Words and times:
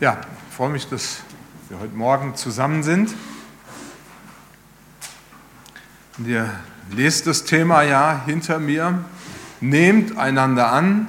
Ja, 0.00 0.20
ich 0.48 0.54
freue 0.54 0.68
mich, 0.68 0.88
dass 0.88 1.22
wir 1.68 1.80
heute 1.80 1.96
Morgen 1.96 2.36
zusammen 2.36 2.84
sind. 2.84 3.12
Und 6.16 6.28
ihr 6.28 6.48
lest 6.92 7.26
das 7.26 7.42
Thema 7.42 7.82
ja 7.82 8.22
hinter 8.24 8.60
mir. 8.60 9.04
Nehmt 9.60 10.16
einander 10.16 10.70
an, 10.70 11.08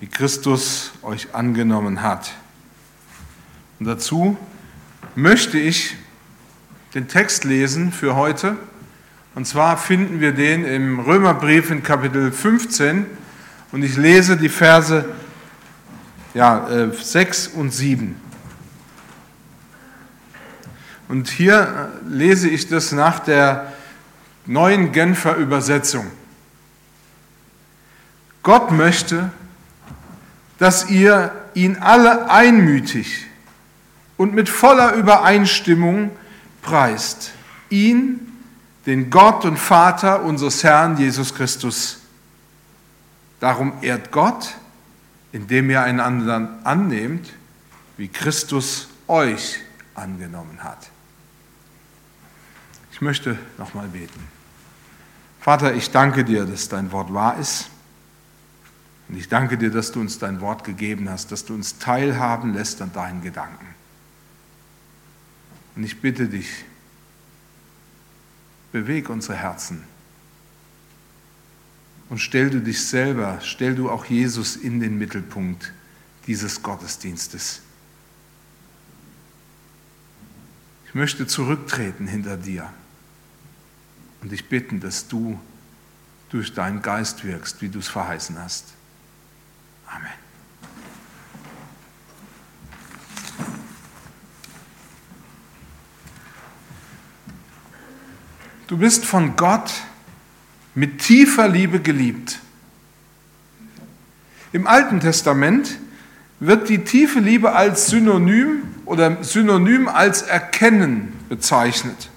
wie 0.00 0.08
Christus 0.08 0.90
euch 1.02 1.36
angenommen 1.36 2.02
hat. 2.02 2.32
Und 3.78 3.86
dazu 3.86 4.36
möchte 5.14 5.56
ich 5.56 5.94
den 6.94 7.06
Text 7.06 7.44
lesen 7.44 7.92
für 7.92 8.16
heute. 8.16 8.56
Und 9.36 9.46
zwar 9.46 9.76
finden 9.76 10.18
wir 10.18 10.32
den 10.32 10.64
im 10.64 10.98
Römerbrief 10.98 11.70
in 11.70 11.84
Kapitel 11.84 12.32
15. 12.32 13.06
Und 13.70 13.84
ich 13.84 13.96
lese 13.96 14.36
die 14.36 14.48
Verse 14.48 15.04
ja, 16.38 16.68
äh, 16.68 16.92
6 16.92 17.48
und 17.48 17.72
7. 17.72 18.14
Und 21.08 21.28
hier 21.30 21.90
äh, 22.06 22.08
lese 22.08 22.48
ich 22.48 22.68
das 22.68 22.92
nach 22.92 23.18
der 23.18 23.72
neuen 24.46 24.92
Genfer 24.92 25.34
Übersetzung. 25.34 26.06
Gott 28.44 28.70
möchte, 28.70 29.32
dass 30.58 30.88
ihr 30.88 31.32
ihn 31.54 31.78
alle 31.78 32.30
einmütig 32.30 33.26
und 34.16 34.32
mit 34.32 34.48
voller 34.48 34.92
Übereinstimmung 34.92 36.12
preist. 36.62 37.32
Ihn, 37.68 38.32
den 38.86 39.10
Gott 39.10 39.44
und 39.44 39.56
Vater 39.56 40.22
unseres 40.22 40.62
Herrn 40.62 40.98
Jesus 40.98 41.34
Christus. 41.34 41.98
Darum 43.40 43.72
ehrt 43.80 44.12
Gott, 44.12 44.54
indem 45.32 45.70
ihr 45.70 45.82
einander 45.82 46.58
annehmt, 46.64 47.32
wie 47.96 48.08
Christus 48.08 48.88
euch 49.06 49.58
angenommen 49.94 50.62
hat. 50.62 50.90
Ich 52.92 53.00
möchte 53.00 53.38
nochmal 53.58 53.88
beten. 53.88 54.20
Vater, 55.40 55.74
ich 55.74 55.90
danke 55.90 56.24
dir, 56.24 56.44
dass 56.44 56.68
dein 56.68 56.90
Wort 56.92 57.12
wahr 57.12 57.38
ist. 57.38 57.70
Und 59.08 59.16
ich 59.16 59.28
danke 59.28 59.56
dir, 59.56 59.70
dass 59.70 59.92
du 59.92 60.00
uns 60.00 60.18
dein 60.18 60.40
Wort 60.40 60.64
gegeben 60.64 61.08
hast, 61.08 61.32
dass 61.32 61.44
du 61.44 61.54
uns 61.54 61.78
teilhaben 61.78 62.54
lässt 62.54 62.82
an 62.82 62.92
deinen 62.92 63.22
Gedanken. 63.22 63.66
Und 65.76 65.84
ich 65.84 66.00
bitte 66.00 66.28
dich, 66.28 66.48
beweg 68.72 69.08
unsere 69.08 69.38
Herzen 69.38 69.84
und 72.08 72.18
stell 72.18 72.50
du 72.50 72.60
dich 72.60 72.86
selber, 72.86 73.38
stell 73.42 73.74
du 73.74 73.90
auch 73.90 74.06
Jesus 74.06 74.56
in 74.56 74.80
den 74.80 74.98
Mittelpunkt 74.98 75.72
dieses 76.26 76.62
Gottesdienstes. 76.62 77.60
Ich 80.86 80.94
möchte 80.94 81.26
zurücktreten 81.26 82.06
hinter 82.06 82.36
dir 82.36 82.72
und 84.22 84.32
dich 84.32 84.48
bitten, 84.48 84.80
dass 84.80 85.08
du 85.08 85.38
durch 86.30 86.54
deinen 86.54 86.82
Geist 86.82 87.24
wirkst, 87.24 87.60
wie 87.60 87.68
du 87.68 87.78
es 87.78 87.88
verheißen 87.88 88.38
hast. 88.38 88.72
Amen. 89.86 90.12
Du 98.66 98.76
bist 98.76 99.06
von 99.06 99.36
Gott 99.36 99.72
mit 100.78 101.00
tiefer 101.00 101.48
Liebe 101.48 101.80
geliebt. 101.80 102.38
Im 104.52 104.68
Alten 104.68 105.00
Testament 105.00 105.76
wird 106.38 106.68
die 106.68 106.84
tiefe 106.84 107.18
Liebe 107.18 107.52
als 107.52 107.88
Synonym 107.88 108.62
oder 108.84 109.24
Synonym 109.24 109.88
als 109.88 110.22
Erkennen 110.22 111.12
bezeichnet. 111.28 112.10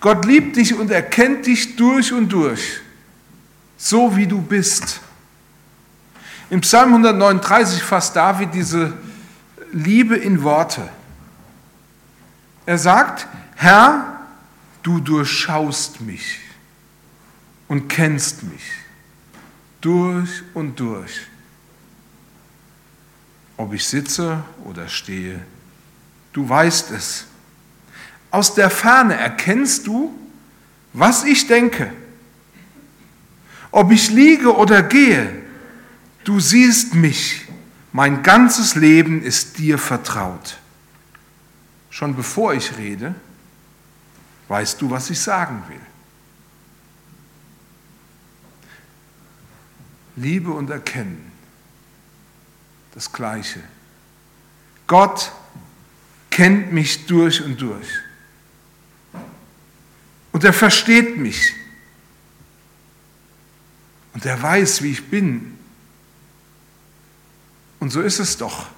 Gott 0.00 0.24
liebt 0.24 0.56
dich 0.56 0.74
und 0.74 0.90
erkennt 0.90 1.44
dich 1.44 1.76
durch 1.76 2.14
und 2.14 2.30
durch, 2.30 2.80
so 3.76 4.16
wie 4.16 4.26
du 4.26 4.40
bist. 4.40 5.00
Im 6.48 6.62
Psalm 6.62 6.94
139 6.94 7.82
fasst 7.82 8.16
David 8.16 8.54
diese 8.54 8.94
Liebe 9.70 10.16
in 10.16 10.42
Worte. 10.42 10.88
Er 12.64 12.78
sagt, 12.78 13.26
Herr, 13.54 14.18
du 14.82 14.98
durchschaust 14.98 16.00
mich 16.00 16.47
und 17.68 17.88
kennst 17.88 18.42
mich 18.42 18.62
durch 19.80 20.42
und 20.54 20.80
durch. 20.80 21.20
Ob 23.56 23.72
ich 23.72 23.86
sitze 23.86 24.42
oder 24.64 24.88
stehe, 24.88 25.40
du 26.32 26.48
weißt 26.48 26.90
es. 26.92 27.26
Aus 28.30 28.54
der 28.54 28.70
Ferne 28.70 29.14
erkennst 29.14 29.86
du, 29.86 30.16
was 30.92 31.24
ich 31.24 31.46
denke. 31.46 31.92
Ob 33.70 33.90
ich 33.92 34.10
liege 34.10 34.54
oder 34.54 34.82
gehe, 34.82 35.42
du 36.24 36.40
siehst 36.40 36.94
mich. 36.94 37.46
Mein 37.92 38.22
ganzes 38.22 38.74
Leben 38.74 39.22
ist 39.22 39.58
dir 39.58 39.78
vertraut. 39.78 40.58
Schon 41.90 42.14
bevor 42.14 42.54
ich 42.54 42.76
rede, 42.76 43.14
weißt 44.48 44.80
du, 44.80 44.90
was 44.90 45.10
ich 45.10 45.20
sagen 45.20 45.62
will. 45.68 45.80
Liebe 50.20 50.50
und 50.50 50.70
Erkennen, 50.70 51.30
das 52.94 53.12
Gleiche. 53.12 53.60
Gott 54.86 55.32
kennt 56.30 56.72
mich 56.72 57.06
durch 57.06 57.42
und 57.42 57.60
durch. 57.60 57.88
Und 60.32 60.44
er 60.44 60.52
versteht 60.52 61.16
mich. 61.16 61.52
Und 64.14 64.24
er 64.26 64.40
weiß, 64.40 64.82
wie 64.82 64.90
ich 64.90 65.08
bin. 65.08 65.56
Und 67.78 67.90
so 67.90 68.00
ist 68.00 68.18
es 68.18 68.36
doch. 68.36 68.68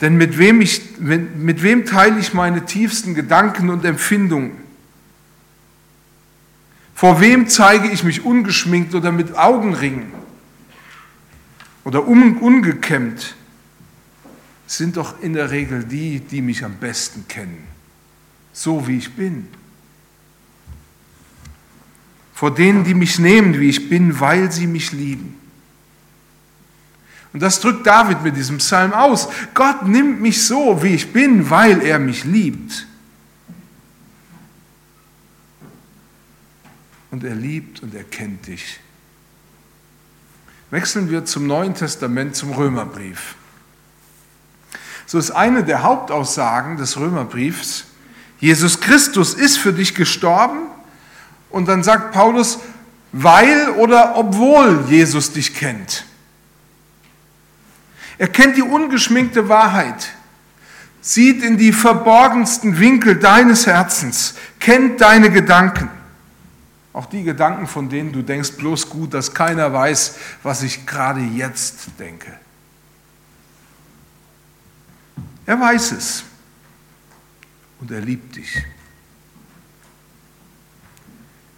Denn 0.00 0.16
mit 0.16 0.38
wem, 0.38 0.60
ich, 0.60 0.98
mit 0.98 1.62
wem 1.62 1.84
teile 1.84 2.18
ich 2.18 2.32
meine 2.32 2.64
tiefsten 2.64 3.14
Gedanken 3.14 3.70
und 3.70 3.84
Empfindungen? 3.84 4.69
Vor 7.00 7.18
wem 7.22 7.48
zeige 7.48 7.88
ich 7.88 8.04
mich 8.04 8.26
ungeschminkt 8.26 8.94
oder 8.94 9.10
mit 9.10 9.34
Augenringen 9.34 10.12
oder 11.82 12.06
ungekämmt? 12.06 13.36
Sind 14.66 14.98
doch 14.98 15.18
in 15.22 15.32
der 15.32 15.50
Regel 15.50 15.84
die, 15.84 16.20
die 16.20 16.42
mich 16.42 16.62
am 16.62 16.74
besten 16.74 17.26
kennen, 17.26 17.66
so 18.52 18.86
wie 18.86 18.98
ich 18.98 19.14
bin. 19.14 19.48
Vor 22.34 22.54
denen, 22.54 22.84
die 22.84 22.92
mich 22.92 23.18
nehmen, 23.18 23.58
wie 23.58 23.70
ich 23.70 23.88
bin, 23.88 24.20
weil 24.20 24.52
sie 24.52 24.66
mich 24.66 24.92
lieben. 24.92 25.40
Und 27.32 27.40
das 27.40 27.60
drückt 27.60 27.86
David 27.86 28.22
mit 28.22 28.36
diesem 28.36 28.58
Psalm 28.58 28.92
aus. 28.92 29.30
Gott 29.54 29.88
nimmt 29.88 30.20
mich 30.20 30.44
so, 30.44 30.82
wie 30.82 30.96
ich 30.96 31.14
bin, 31.14 31.48
weil 31.48 31.80
er 31.80 31.98
mich 31.98 32.24
liebt. 32.24 32.86
Und 37.10 37.24
er 37.24 37.34
liebt 37.34 37.82
und 37.82 37.94
er 37.94 38.04
kennt 38.04 38.46
dich. 38.46 38.80
Wechseln 40.70 41.10
wir 41.10 41.24
zum 41.24 41.46
Neuen 41.46 41.74
Testament, 41.74 42.36
zum 42.36 42.52
Römerbrief. 42.52 43.34
So 45.06 45.18
ist 45.18 45.32
eine 45.32 45.64
der 45.64 45.82
Hauptaussagen 45.82 46.76
des 46.76 46.96
Römerbriefs, 46.96 47.86
Jesus 48.38 48.80
Christus 48.80 49.34
ist 49.34 49.58
für 49.58 49.72
dich 49.72 49.94
gestorben 49.94 50.60
und 51.50 51.68
dann 51.68 51.82
sagt 51.82 52.12
Paulus, 52.12 52.58
weil 53.12 53.70
oder 53.70 54.16
obwohl 54.16 54.84
Jesus 54.88 55.32
dich 55.32 55.54
kennt. 55.54 56.04
Er 58.16 58.28
kennt 58.28 58.56
die 58.56 58.62
ungeschminkte 58.62 59.48
Wahrheit, 59.48 60.12
sieht 61.00 61.42
in 61.42 61.58
die 61.58 61.72
verborgensten 61.72 62.78
Winkel 62.78 63.16
deines 63.16 63.66
Herzens, 63.66 64.34
kennt 64.58 65.00
deine 65.00 65.30
Gedanken. 65.30 65.90
Auch 66.92 67.06
die 67.06 67.22
Gedanken, 67.22 67.66
von 67.66 67.88
denen 67.88 68.12
du 68.12 68.22
denkst, 68.22 68.52
bloß 68.52 68.90
gut, 68.90 69.14
dass 69.14 69.32
keiner 69.32 69.72
weiß, 69.72 70.16
was 70.42 70.62
ich 70.62 70.86
gerade 70.86 71.20
jetzt 71.20 71.90
denke. 71.98 72.38
Er 75.46 75.60
weiß 75.60 75.92
es 75.92 76.24
und 77.80 77.90
er 77.90 78.00
liebt 78.00 78.36
dich. 78.36 78.64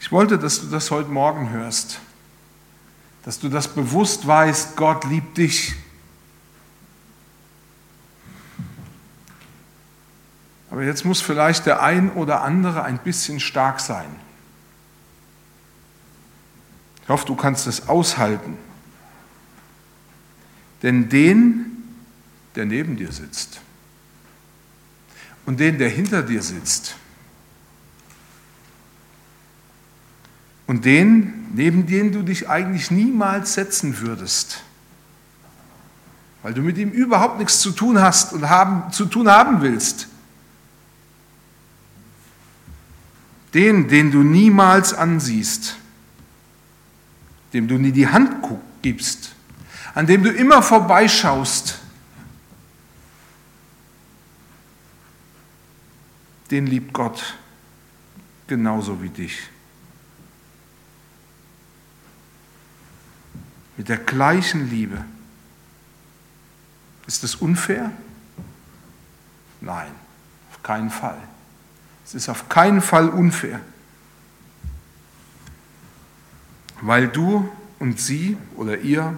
Ich 0.00 0.12
wollte, 0.12 0.38
dass 0.38 0.61
du 0.61 0.67
das 0.67 0.90
heute 0.90 1.08
Morgen 1.08 1.50
hörst, 1.50 2.00
dass 3.23 3.38
du 3.38 3.49
das 3.49 3.69
bewusst 3.69 4.26
weißt, 4.26 4.76
Gott 4.76 5.05
liebt 5.05 5.38
dich. 5.38 5.75
Aber 10.70 10.82
jetzt 10.82 11.05
muss 11.05 11.20
vielleicht 11.20 11.67
der 11.67 11.82
ein 11.82 12.12
oder 12.12 12.43
andere 12.43 12.82
ein 12.85 12.99
bisschen 12.99 13.40
stark 13.40 13.78
sein. 13.78 14.08
Ich 17.02 17.08
hoffe, 17.08 17.26
du 17.26 17.34
kannst 17.34 17.66
es 17.66 17.88
aushalten. 17.88 18.56
Denn 20.82 21.08
den, 21.08 21.84
der 22.54 22.66
neben 22.66 22.96
dir 22.96 23.12
sitzt 23.12 23.60
und 25.46 25.60
den, 25.60 25.78
der 25.78 25.88
hinter 25.88 26.22
dir 26.22 26.43
sitzt 26.43 26.96
und 30.66 30.84
den, 30.84 31.49
neben 31.54 31.87
den 31.87 32.12
du 32.12 32.22
dich 32.22 32.49
eigentlich 32.49 32.90
niemals 32.90 33.54
setzen 33.54 34.00
würdest, 34.00 34.62
weil 36.43 36.54
du 36.54 36.62
mit 36.62 36.78
ihm 36.78 36.90
überhaupt 36.90 37.38
nichts 37.38 37.60
zu 37.60 37.70
tun 37.70 38.00
hast 38.00 38.32
und 38.32 38.49
haben, 38.49 38.93
zu 38.93 39.06
tun 39.06 39.28
haben 39.28 39.62
willst. 39.62 40.08
Den, 43.54 43.87
den 43.87 44.10
du 44.10 44.22
niemals 44.22 44.94
ansiehst, 44.94 45.76
dem 47.52 47.69
du 47.69 47.78
nie 47.78 47.93
die 47.93 48.08
Hand 48.08 48.37
gibst, 48.82 49.34
an 49.94 50.06
dem 50.06 50.22
du 50.22 50.31
immer 50.31 50.62
vorbeischaust, 50.62 51.78
den 56.50 56.66
liebt 56.66 56.93
Gott 56.93 57.34
genauso 58.46 59.02
wie 59.02 59.08
dich. 59.08 59.49
Mit 63.76 63.88
der 63.88 63.96
gleichen 63.96 64.69
Liebe. 64.69 65.02
Ist 67.06 67.22
das 67.22 67.34
unfair? 67.37 67.90
Nein, 69.60 69.90
auf 70.50 70.62
keinen 70.62 70.90
Fall. 70.90 71.19
Es 72.04 72.14
ist 72.14 72.28
auf 72.28 72.49
keinen 72.49 72.82
Fall 72.82 73.08
unfair, 73.08 73.60
weil 76.82 77.08
du 77.08 77.49
und 77.79 77.99
sie 77.99 78.37
oder 78.56 78.79
ihr, 78.79 79.17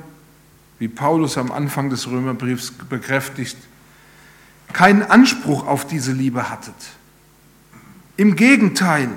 wie 0.79 0.89
Paulus 0.89 1.37
am 1.37 1.51
Anfang 1.51 1.91
des 1.91 2.07
Römerbriefs 2.07 2.71
bekräftigt, 2.71 3.57
keinen 4.73 5.03
Anspruch 5.03 5.67
auf 5.67 5.87
diese 5.87 6.13
Liebe 6.13 6.51
hattet. 6.51 6.75
Im 8.17 8.37
Gegenteil, 8.37 9.09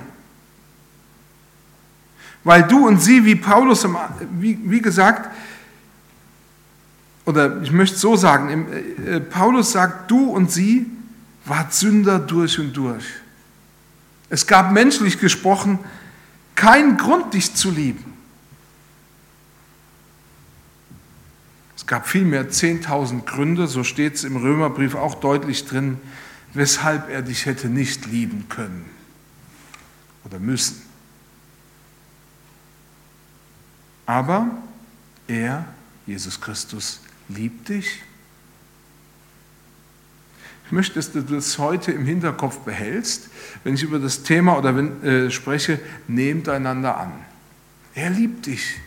weil 2.44 2.64
du 2.64 2.88
und 2.88 3.02
sie, 3.02 3.26
wie 3.26 3.36
Paulus, 3.36 3.86
wie, 4.40 4.82
gesagt, 4.82 5.30
oder 7.26 7.62
ich 7.62 7.72
möchte 7.72 7.98
so 7.98 8.16
sagen, 8.16 8.68
äh, 9.06 9.20
Paulus 9.20 9.74
sagt, 9.74 10.10
du 10.10 10.30
und 10.30 10.50
sie 10.50 10.86
wart 11.44 11.74
Sünder 11.74 12.20
durch 12.20 12.58
und 12.60 12.76
durch. 12.76 13.04
Es 14.30 14.48
gab 14.48 14.72
menschlich 14.72 15.20
gesprochen 15.20 15.80
keinen 16.56 16.98
Grund, 16.98 17.34
dich 17.34 17.54
zu 17.54 17.70
lieben. 17.70 18.17
Gab 21.88 22.08
vielmehr 22.08 22.50
10.000 22.52 23.26
Gründe, 23.26 23.68
so 23.68 23.84
steht 23.84 24.16
es 24.16 24.24
im 24.24 24.36
Römerbrief 24.36 24.96
auch 24.96 25.16
deutlich 25.16 25.66
drin, 25.66 25.98
weshalb 26.54 27.10
er 27.10 27.22
dich 27.22 27.46
hätte 27.46 27.70
nicht 27.70 28.06
lieben 28.06 28.48
können 28.50 28.86
oder 30.26 30.40
müssen. 30.40 30.82
Aber 34.06 34.50
er, 35.28 35.66
Jesus 36.06 36.40
Christus, 36.40 37.02
liebt 37.30 37.70
dich. 37.70 38.04
Ich 40.66 40.72
möchte, 40.74 40.96
dass 40.96 41.14
du 41.14 41.22
das 41.22 41.58
heute 41.58 41.94
im 41.94 42.06
Hinterkopf 42.06 42.60
behältst, 42.60 43.30
wenn 43.64 43.76
ich 43.76 43.84
über 43.84 44.00
das 44.00 44.24
Thema 44.24 44.58
oder 44.58 44.76
wenn, 44.76 45.04
äh, 45.04 45.32
spreche, 45.32 45.80
nehmt 46.08 46.50
einander 46.50 46.98
an. 46.98 47.14
Er 47.96 48.10
liebt 48.10 48.46
dich. 48.46 48.78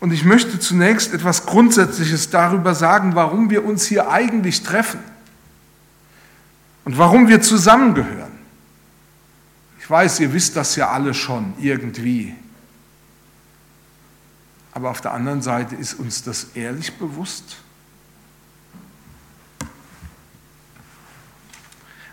Und 0.00 0.12
ich 0.12 0.24
möchte 0.24 0.58
zunächst 0.58 1.12
etwas 1.12 1.44
Grundsätzliches 1.44 2.30
darüber 2.30 2.74
sagen, 2.74 3.14
warum 3.14 3.50
wir 3.50 3.64
uns 3.64 3.86
hier 3.86 4.10
eigentlich 4.10 4.62
treffen 4.62 5.00
und 6.84 6.96
warum 6.96 7.28
wir 7.28 7.42
zusammengehören. 7.42 8.32
Ich 9.78 9.88
weiß, 9.88 10.20
ihr 10.20 10.32
wisst 10.32 10.56
das 10.56 10.74
ja 10.76 10.88
alle 10.88 11.12
schon 11.12 11.52
irgendwie. 11.58 12.34
Aber 14.72 14.90
auf 14.90 15.02
der 15.02 15.12
anderen 15.12 15.42
Seite 15.42 15.74
ist 15.74 15.94
uns 15.94 16.22
das 16.22 16.48
ehrlich 16.54 16.96
bewusst. 16.96 17.56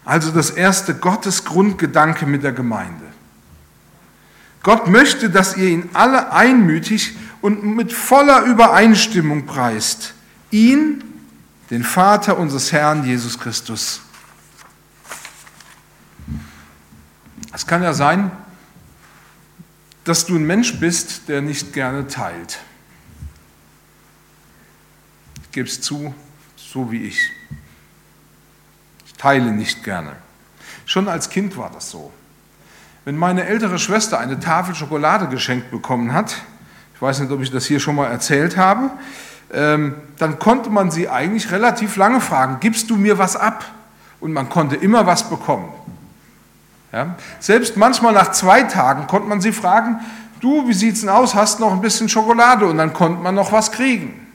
Also 0.04 0.31
das 0.31 0.50
erste 0.50 0.95
Gottes 0.95 1.45
Grundgedanke 1.45 2.25
mit 2.25 2.44
der 2.44 2.54
Gemeinde. 2.54 3.06
Gott 4.63 4.88
möchte, 4.88 5.30
dass 5.30 5.56
ihr 5.56 5.69
ihn 5.69 5.90
alle 5.94 6.33
einmütig 6.33 7.16
und 7.42 7.63
mit 7.63 7.94
voller 7.94 8.44
Übereinstimmung 8.44 9.45
preist. 9.45 10.13
Ihn, 10.51 11.04
den 11.69 11.84
Vater 11.84 12.38
unseres 12.38 12.72
Herrn 12.72 13.06
Jesus 13.06 13.38
Christus. 13.39 14.01
Es 17.54 17.66
kann 17.66 17.84
ja 17.84 17.94
sein, 17.94 18.31
dass 20.04 20.25
du 20.25 20.36
ein 20.36 20.45
Mensch 20.45 20.80
bist, 20.80 21.28
der 21.28 21.42
nicht 21.42 21.74
gerne 21.74 22.07
teilt. 22.07 22.60
Ich 25.44 25.51
gebe 25.51 25.68
es 25.68 25.81
zu, 25.81 26.13
so 26.56 26.92
wie 26.92 27.04
ich. 27.04 27.19
Ich 29.06 29.13
teile 29.13 29.51
nicht 29.51 29.83
gerne. 29.83 30.16
Schon 30.86 31.10
als 31.10 31.30
Kind 31.30 31.57
war 31.57 31.69
das 31.69 31.92
so. 31.92 32.13
Wenn 33.04 33.18
meine 33.18 33.45
ältere 33.45 33.80
Schwester 33.80 34.19
eine 34.19 34.40
Tafel 34.40 34.75
Schokolade 34.75 35.28
geschenkt 35.28 35.72
bekommen 35.72 36.13
hat, 36.13 36.36
ich 36.98 37.02
weiß 37.04 37.20
nicht, 37.20 37.32
ob 37.32 37.44
ich 37.44 37.52
das 37.52 37.68
hier 37.68 37.80
schon 37.80 37.96
mal 37.96 38.08
erzählt 38.08 38.58
habe, 38.58 38.90
ähm, 39.54 39.94
dann 40.18 40.40
konnte 40.40 40.72
man 40.72 40.90
sie 40.90 41.08
eigentlich 41.08 41.52
relativ 41.52 41.96
lange 41.96 42.20
fragen, 42.22 42.58
gibst 42.60 42.90
du 42.90 42.96
mir 42.96 43.20
was 43.20 43.36
ab? 43.36 43.66
Und 44.20 44.34
man 44.34 44.50
konnte 44.50 44.76
immer 44.76 45.06
was 45.06 45.30
bekommen. 45.30 45.72
Ja? 46.92 47.16
Selbst 47.40 47.78
manchmal 47.78 48.14
nach 48.14 48.32
zwei 48.32 48.64
Tagen 48.64 49.06
konnte 49.06 49.30
man 49.30 49.42
sie 49.42 49.52
fragen, 49.52 50.00
du, 50.42 50.68
wie 50.68 50.74
sieht 50.74 50.96
es 50.96 51.02
denn 51.02 51.10
aus, 51.10 51.36
hast 51.36 51.60
noch 51.60 51.72
ein 51.72 51.82
bisschen 51.82 52.10
Schokolade? 52.10 52.66
Und 52.66 52.80
dann 52.80 52.94
konnte 52.94 53.22
man 53.22 53.36
noch 53.36 53.52
was 53.52 53.72
kriegen. 53.72 54.28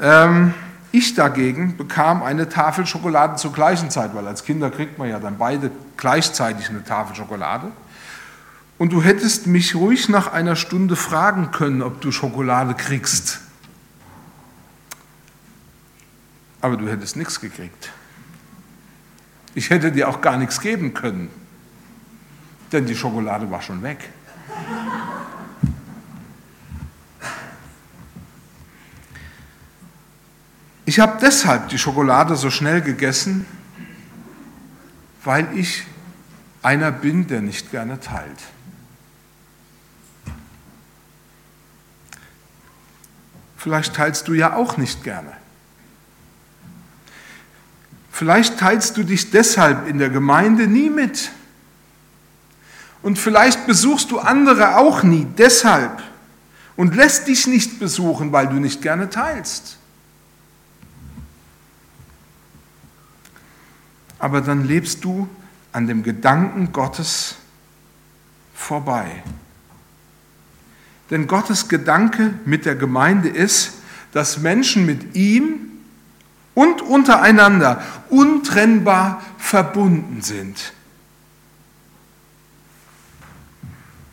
Ähm, 0.00 0.54
ich 0.92 1.14
dagegen 1.14 1.76
bekam 1.76 2.22
eine 2.22 2.48
Tafel 2.48 2.86
Schokolade 2.86 3.36
zur 3.36 3.52
gleichen 3.52 3.90
Zeit, 3.90 4.14
weil 4.14 4.26
als 4.26 4.44
Kinder 4.44 4.70
kriegt 4.70 4.98
man 4.98 5.10
ja 5.10 5.20
dann 5.20 5.36
beide 5.36 5.70
gleichzeitig 5.98 6.70
eine 6.70 6.82
Tafel 6.84 7.14
Schokolade. 7.14 7.70
Und 8.76 8.92
du 8.92 9.02
hättest 9.02 9.46
mich 9.46 9.74
ruhig 9.74 10.08
nach 10.08 10.32
einer 10.32 10.56
Stunde 10.56 10.96
fragen 10.96 11.50
können, 11.52 11.82
ob 11.82 12.00
du 12.00 12.10
Schokolade 12.10 12.74
kriegst. 12.74 13.40
Aber 16.60 16.76
du 16.76 16.88
hättest 16.88 17.16
nichts 17.16 17.40
gekriegt. 17.40 17.92
Ich 19.54 19.70
hätte 19.70 19.92
dir 19.92 20.08
auch 20.08 20.20
gar 20.20 20.36
nichts 20.36 20.60
geben 20.60 20.94
können, 20.94 21.30
denn 22.72 22.86
die 22.86 22.96
Schokolade 22.96 23.50
war 23.50 23.62
schon 23.62 23.82
weg. 23.82 24.10
Ich 30.86 31.00
habe 31.00 31.18
deshalb 31.20 31.68
die 31.68 31.78
Schokolade 31.78 32.36
so 32.36 32.50
schnell 32.50 32.82
gegessen, 32.82 33.46
weil 35.22 35.48
ich 35.56 35.84
einer 36.62 36.90
bin, 36.92 37.26
der 37.26 37.40
nicht 37.40 37.70
gerne 37.70 38.00
teilt. 38.00 38.40
Vielleicht 43.64 43.96
teilst 43.96 44.28
du 44.28 44.34
ja 44.34 44.56
auch 44.56 44.76
nicht 44.76 45.04
gerne. 45.04 45.32
Vielleicht 48.12 48.58
teilst 48.58 48.98
du 48.98 49.04
dich 49.04 49.30
deshalb 49.30 49.88
in 49.88 49.96
der 49.96 50.10
Gemeinde 50.10 50.66
nie 50.66 50.90
mit. 50.90 51.30
Und 53.00 53.18
vielleicht 53.18 53.66
besuchst 53.66 54.10
du 54.10 54.18
andere 54.18 54.76
auch 54.76 55.02
nie 55.02 55.26
deshalb 55.38 56.02
und 56.76 56.94
lässt 56.94 57.26
dich 57.26 57.46
nicht 57.46 57.78
besuchen, 57.78 58.32
weil 58.32 58.48
du 58.48 58.56
nicht 58.56 58.82
gerne 58.82 59.08
teilst. 59.08 59.78
Aber 64.18 64.42
dann 64.42 64.66
lebst 64.66 65.02
du 65.04 65.26
an 65.72 65.86
dem 65.86 66.02
Gedanken 66.02 66.70
Gottes 66.70 67.36
vorbei. 68.54 69.22
Denn 71.10 71.26
Gottes 71.26 71.68
Gedanke 71.68 72.34
mit 72.44 72.64
der 72.64 72.76
Gemeinde 72.76 73.28
ist, 73.28 73.74
dass 74.12 74.38
Menschen 74.38 74.86
mit 74.86 75.14
ihm 75.14 75.60
und 76.54 76.82
untereinander 76.82 77.82
untrennbar 78.08 79.22
verbunden 79.38 80.22
sind. 80.22 80.72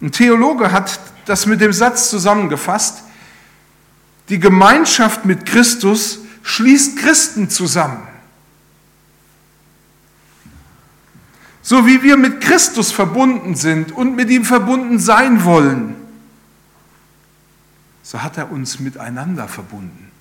Ein 0.02 0.12
Theologe 0.12 0.72
hat 0.72 1.00
das 1.26 1.46
mit 1.46 1.62
dem 1.62 1.72
Satz 1.72 2.10
zusammengefasst, 2.10 3.04
die 4.30 4.40
Gemeinschaft 4.40 5.26
mit 5.26 5.46
Christus 5.46 6.20
schließt 6.42 6.98
Christen 6.98 7.50
zusammen. 7.50 8.08
So 11.62 11.86
wie 11.86 12.02
wir 12.02 12.18
mit 12.18 12.42
Christus 12.42 12.92
verbunden 12.92 13.56
sind 13.56 13.92
und 13.92 14.16
mit 14.16 14.30
ihm 14.32 14.46
verbunden 14.46 14.98
sein 14.98 15.44
wollen, 15.46 16.00
so 18.03 18.22
hat 18.22 18.38
er 18.38 18.51
uns 18.51 18.79
miteinander 18.79 19.48
verbunden. 19.48 20.12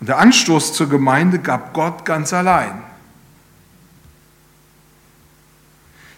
Und 0.00 0.08
der 0.08 0.18
Anstoß 0.18 0.74
zur 0.74 0.88
Gemeinde 0.88 1.38
gab 1.38 1.74
Gott 1.74 2.04
ganz 2.04 2.32
allein. 2.32 2.82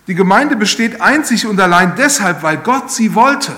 Die 0.06 0.14
Gemeinde 0.14 0.56
besteht 0.56 1.00
einzig 1.00 1.46
und 1.46 1.60
allein 1.60 1.96
deshalb, 1.96 2.42
weil 2.42 2.58
Gott 2.58 2.90
sie 2.90 3.14
wollte. 3.14 3.54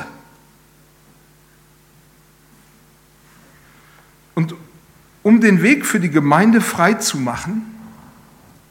Und 4.34 4.54
um 5.22 5.40
den 5.40 5.62
Weg 5.62 5.86
für 5.86 5.98
die 5.98 6.10
Gemeinde 6.10 6.60
frei 6.60 6.94
zu 6.94 7.18
machen, 7.18 7.75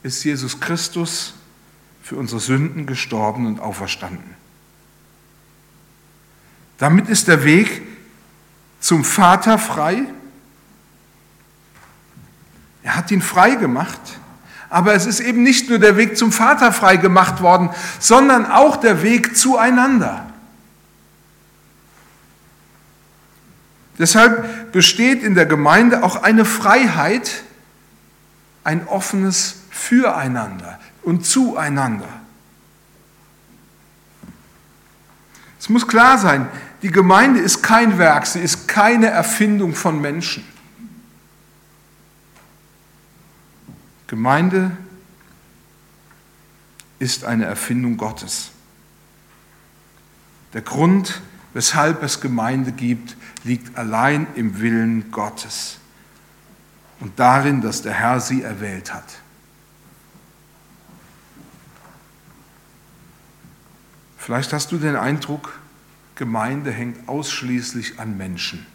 ist 0.04 0.24
Jesus 0.24 0.60
Christus 0.60 1.34
für 2.02 2.16
unsere 2.16 2.40
Sünden 2.40 2.86
gestorben 2.86 3.48
und 3.48 3.60
auferstanden. 3.60 4.36
Damit 6.78 7.10
ist 7.10 7.28
der 7.28 7.44
Weg 7.44 7.82
zum 8.80 9.04
Vater 9.04 9.58
frei. 9.58 10.04
Er 12.84 12.96
hat 12.96 13.10
ihn 13.12 13.22
frei 13.22 13.56
gemacht. 13.56 14.00
Aber 14.70 14.94
es 14.94 15.06
ist 15.06 15.20
eben 15.20 15.44
nicht 15.44 15.70
nur 15.70 15.80
der 15.80 15.96
Weg 15.96 16.18
zum 16.18 16.32
Vater 16.32 16.72
frei 16.72 16.98
gemacht 16.98 17.42
worden, 17.42 17.70
sondern 18.00 18.46
auch 18.46 18.78
der 18.78 19.04
Weg 19.04 19.38
zueinander. 19.38 20.26
Deshalb 23.98 24.72
besteht 24.72 25.24
in 25.24 25.36
der 25.36 25.46
Gemeinde 25.46 26.04
auch 26.04 26.22
eine 26.22 26.44
Freiheit, 26.44 27.44
ein 28.64 28.88
offenes 28.88 29.62
Füreinander 29.70 30.80
und 31.04 31.26
zueinander. 31.26 32.10
Es 35.60 35.70
muss 35.70 35.88
klar 35.88 36.18
sein, 36.18 36.48
die 36.82 36.92
Gemeinde 36.92 37.40
ist 37.40 37.62
kein 37.62 37.98
Werk, 37.98 38.26
sie 38.26 38.40
ist 38.40 38.68
keine 38.68 39.08
Erfindung 39.08 39.74
von 39.74 40.00
Menschen. 40.02 40.44
Gemeinde 44.08 44.72
ist 47.00 47.26
eine 47.26 47.46
Erfindung 47.46 47.98
Gottes. 47.98 48.52
Der 50.54 50.62
Grund, 50.62 51.22
weshalb 51.54 52.04
es 52.04 52.22
Gemeinde 52.22 52.72
gibt, 52.72 53.18
liegt 53.44 53.78
allein 53.78 54.28
im 54.36 54.60
Willen 54.60 55.12
Gottes 55.12 55.80
und 57.00 57.20
darin, 57.20 57.62
dass 57.62 57.82
der 57.82 57.94
Herr 57.94 58.20
sie 58.20 58.42
erwählt 58.42 58.94
hat. 58.94 59.06
Vielleicht 64.18 64.54
hast 64.54 64.72
du 64.72 64.78
den 64.78 64.96
Eindruck, 64.96 65.60
Gemeinde 66.16 66.72
hängt 66.72 67.08
ausschließlich 67.08 68.00
an 68.00 68.18
Menschen. 68.18 68.66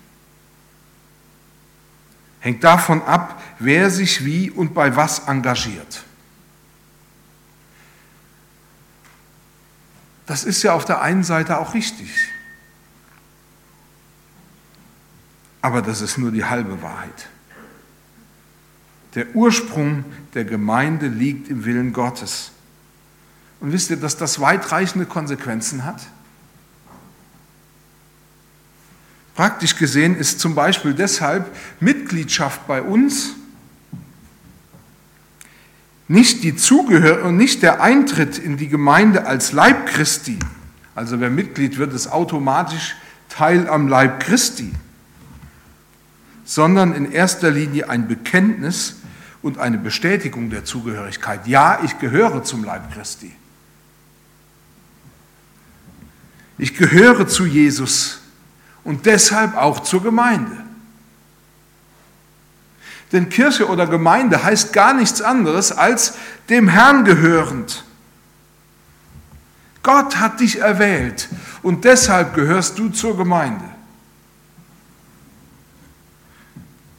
Hängt 2.40 2.64
davon 2.64 3.02
ab, 3.02 3.42
wer 3.58 3.90
sich 3.90 4.24
wie 4.24 4.50
und 4.50 4.74
bei 4.74 4.96
was 4.96 5.20
engagiert. 5.26 6.04
Das 10.26 10.44
ist 10.44 10.62
ja 10.62 10.74
auf 10.74 10.84
der 10.84 11.00
einen 11.02 11.24
Seite 11.24 11.58
auch 11.58 11.74
richtig. 11.74 12.10
Aber 15.60 15.82
das 15.82 16.00
ist 16.00 16.18
nur 16.18 16.30
die 16.30 16.44
halbe 16.44 16.80
Wahrheit. 16.82 17.28
Der 19.14 19.34
Ursprung 19.34 20.04
der 20.34 20.44
Gemeinde 20.44 21.08
liegt 21.08 21.48
im 21.48 21.64
Willen 21.64 21.92
Gottes. 21.92 22.52
Und 23.58 23.72
wisst 23.72 23.90
ihr, 23.90 23.96
dass 23.96 24.16
das 24.16 24.40
weitreichende 24.40 25.04
Konsequenzen 25.04 25.84
hat? 25.84 26.06
Praktisch 29.40 29.76
gesehen 29.76 30.18
ist 30.18 30.38
zum 30.38 30.54
Beispiel 30.54 30.92
deshalb 30.92 31.50
Mitgliedschaft 31.80 32.66
bei 32.66 32.82
uns 32.82 33.30
nicht 36.08 36.44
die 36.44 36.56
Zugehör 36.56 37.24
und 37.24 37.38
nicht 37.38 37.62
der 37.62 37.80
Eintritt 37.80 38.36
in 38.36 38.58
die 38.58 38.68
Gemeinde 38.68 39.24
als 39.24 39.52
Leib 39.52 39.86
Christi. 39.86 40.38
Also 40.94 41.20
wer 41.20 41.30
Mitglied 41.30 41.78
wird, 41.78 41.94
ist 41.94 42.08
automatisch 42.08 42.96
Teil 43.30 43.66
am 43.66 43.88
Leib 43.88 44.20
Christi, 44.20 44.72
sondern 46.44 46.92
in 46.92 47.10
erster 47.10 47.50
Linie 47.50 47.88
ein 47.88 48.08
Bekenntnis 48.08 48.96
und 49.40 49.56
eine 49.56 49.78
Bestätigung 49.78 50.50
der 50.50 50.66
Zugehörigkeit. 50.66 51.46
Ja, 51.46 51.80
ich 51.82 51.98
gehöre 51.98 52.44
zum 52.44 52.62
Leib 52.62 52.92
Christi. 52.92 53.32
Ich 56.58 56.74
gehöre 56.74 57.26
zu 57.26 57.46
Jesus 57.46 58.19
und 58.84 59.06
deshalb 59.06 59.56
auch 59.56 59.80
zur 59.80 60.02
Gemeinde. 60.02 60.64
Denn 63.12 63.28
Kirche 63.28 63.68
oder 63.68 63.86
Gemeinde 63.86 64.42
heißt 64.42 64.72
gar 64.72 64.94
nichts 64.94 65.20
anderes 65.20 65.72
als 65.72 66.14
dem 66.48 66.68
Herrn 66.68 67.04
gehörend. 67.04 67.84
Gott 69.82 70.16
hat 70.16 70.40
dich 70.40 70.60
erwählt 70.60 71.28
und 71.62 71.84
deshalb 71.84 72.34
gehörst 72.34 72.78
du 72.78 72.90
zur 72.90 73.16
Gemeinde. 73.16 73.64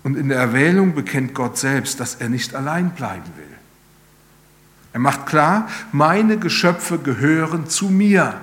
Und 0.03 0.17
in 0.17 0.29
der 0.29 0.39
Erwählung 0.39 0.95
bekennt 0.95 1.35
Gott 1.35 1.57
selbst, 1.57 1.99
dass 1.99 2.15
er 2.15 2.27
nicht 2.27 2.55
allein 2.55 2.89
bleiben 2.91 3.31
will. 3.37 3.45
Er 4.93 4.99
macht 4.99 5.25
klar, 5.27 5.69
meine 5.91 6.37
Geschöpfe 6.37 6.97
gehören 6.97 7.69
zu 7.69 7.89
mir. 7.89 8.33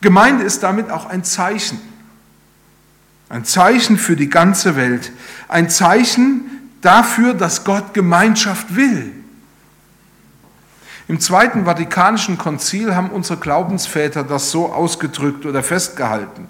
Gemeinde 0.00 0.44
ist 0.44 0.62
damit 0.62 0.90
auch 0.90 1.06
ein 1.06 1.24
Zeichen. 1.24 1.78
Ein 3.28 3.44
Zeichen 3.44 3.96
für 3.96 4.16
die 4.16 4.30
ganze 4.30 4.74
Welt. 4.76 5.12
Ein 5.48 5.70
Zeichen 5.70 6.70
dafür, 6.80 7.34
dass 7.34 7.64
Gott 7.64 7.94
Gemeinschaft 7.94 8.74
will. 8.74 9.12
Im 11.06 11.20
Zweiten 11.20 11.64
Vatikanischen 11.64 12.38
Konzil 12.38 12.94
haben 12.94 13.10
unsere 13.10 13.38
Glaubensväter 13.38 14.24
das 14.24 14.50
so 14.50 14.72
ausgedrückt 14.72 15.44
oder 15.44 15.62
festgehalten. 15.62 16.48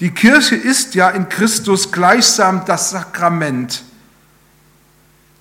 Die 0.00 0.10
Kirche 0.10 0.54
ist 0.54 0.94
ja 0.94 1.10
in 1.10 1.28
Christus 1.28 1.90
gleichsam 1.90 2.64
das 2.66 2.90
Sakrament. 2.90 3.82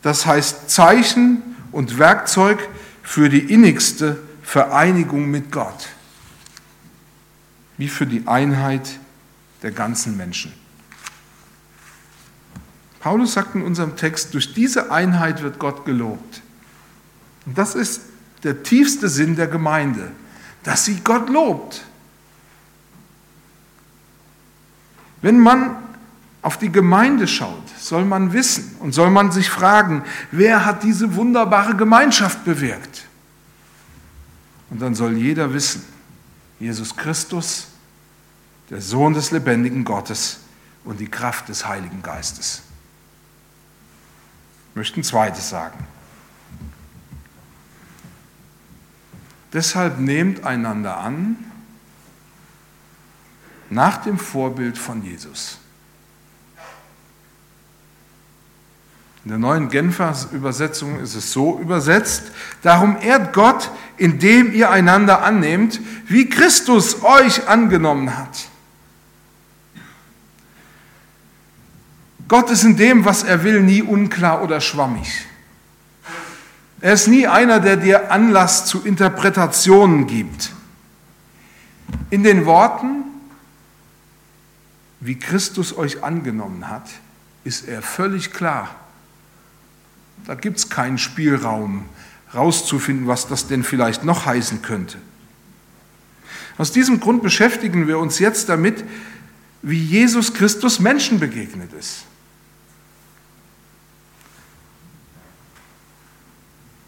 Das 0.01 0.25
heißt 0.25 0.70
Zeichen 0.70 1.44
und 1.72 2.00
Werkzeug 2.00 2.60
für 3.03 3.29
die 3.29 3.53
innigste 3.53 4.17
Vereinigung 4.41 5.29
mit 5.29 5.51
Gott 5.51 5.89
wie 7.77 7.88
für 7.88 8.05
die 8.05 8.27
Einheit 8.27 9.00
der 9.62 9.72
ganzen 9.72 10.17
Menschen. 10.17 10.53
Paulus 13.00 13.34
sagt 13.34 13.55
in 13.55 13.62
unserem 13.62 13.96
Text, 13.96 14.34
durch 14.34 14.53
diese 14.53 14.91
Einheit 14.91 15.41
wird 15.41 15.60
Gott 15.60 15.86
gelobt. 15.86 16.41
Und 17.46 17.57
das 17.57 17.75
ist 17.75 18.01
der 18.43 18.63
tiefste 18.63 19.07
Sinn 19.07 19.36
der 19.36 19.48
Gemeinde, 19.48 20.12
dass 20.63 20.86
sie 20.86 21.00
Gott 21.03 21.29
lobt. 21.29 21.84
Wenn 25.22 25.39
man 25.39 25.75
auf 26.41 26.57
die 26.57 26.72
Gemeinde 26.72 27.27
schaut, 27.27 27.67
soll 27.77 28.05
man 28.05 28.34
wissen 28.34 28.75
und 28.79 28.93
soll 28.93 29.10
man 29.10 29.31
sich 29.31 29.50
fragen, 29.50 30.03
wer 30.31 30.65
hat 30.65 30.84
diese 30.84 31.15
wunderbare 31.15 31.75
Gemeinschaft 31.75 32.43
bewirkt? 32.46 33.05
Und 34.69 34.81
dann 34.81 34.96
soll 34.96 35.13
jeder 35.17 35.53
wissen, 35.53 35.84
Jesus 36.59 36.95
Christus, 36.95 37.67
der 38.69 38.81
Sohn 38.81 39.13
des 39.13 39.31
lebendigen 39.31 39.83
Gottes 39.83 40.39
und 40.83 40.99
die 40.99 41.07
Kraft 41.07 41.49
des 41.49 41.67
Heiligen 41.67 42.01
Geistes. 42.01 42.63
Ich 44.71 44.75
möchte 44.75 44.99
ein 44.99 45.03
zweites 45.03 45.49
sagen. 45.49 45.85
Deshalb 49.53 49.99
nehmt 49.99 50.43
einander 50.43 50.97
an 50.97 51.37
nach 53.69 53.97
dem 54.03 54.19
Vorbild 54.19 54.77
von 54.77 55.03
Jesus. 55.03 55.59
In 59.27 59.31
der 59.31 59.39
neuen 59.39 59.67
Genfer 59.67 60.15
Übersetzung 60.31 61.01
ist 61.01 61.13
es 61.13 61.34
so 61.34 61.60
übersetzt, 61.60 62.31
darum 62.62 62.96
ehrt 63.01 63.34
Gott, 63.34 63.72
indem 63.98 64.53
ihr 64.53 64.69
einander 64.72 65.22
annehmt, 65.22 65.81
wie 66.07 66.29
Christus 66.29 67.03
euch 67.03 67.50
angenommen 67.50 68.17
hat. 68.17 68.48
Gott 72.29 72.50
ist 72.51 72.63
in 72.63 72.77
dem, 72.77 73.03
was 73.03 73.24
er 73.24 73.43
will, 73.43 73.62
nie 73.63 73.81
unklar 73.81 74.41
oder 74.43 74.62
schwammig. 74.62 75.25
Er 76.79 76.93
ist 76.93 77.10
nie 77.10 77.27
einer, 77.27 77.60
der 77.60 77.75
dir 77.75 78.10
Anlass 78.10 78.65
zu 78.65 78.86
Interpretationen 78.86 80.07
gibt. 80.07 80.53
In 82.12 82.24
den 82.24 82.46
Worten, 82.46 83.03
wie 85.01 85.19
Christus 85.19 85.77
euch 85.77 86.01
angenommen 86.01 86.69
hat, 86.69 86.88
ist 87.43 87.67
er 87.67 87.81
völlig 87.81 88.31
klar. 88.31 88.87
Da 90.25 90.36
gibt 90.36 90.57
es 90.57 90.69
keinen 90.69 90.97
Spielraum, 90.97 91.86
rauszufinden, 92.33 93.07
was 93.07 93.27
das 93.27 93.47
denn 93.47 93.63
vielleicht 93.63 94.03
noch 94.03 94.25
heißen 94.25 94.62
könnte. 94.62 94.97
Aus 96.57 96.71
diesem 96.71 97.00
Grund 97.00 97.21
beschäftigen 97.21 97.88
wir 97.88 98.00
uns 98.00 98.19
jetzt 98.19 98.50
damit, 98.50 98.83
wie 99.62 99.81
Jesus 99.81 100.33
Christus 100.33 100.79
Menschen 100.79 101.19
begegnet 101.19 101.71
ist. 101.74 102.03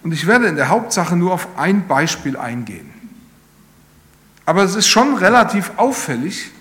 Und 0.01 0.13
ich 0.13 0.25
werde 0.27 0.48
in 0.48 0.55
der 0.55 0.69
Hauptsache 0.69 1.15
nur 1.15 1.33
auf 1.33 1.48
ein 1.57 1.88
Beispiel 1.88 2.38
eingehen. 2.38 2.89
Aber 4.45 4.63
es 4.63 4.75
ist 4.75 4.88
schon 4.88 5.15
relativ 5.15 5.71
auffällig, 5.77 6.51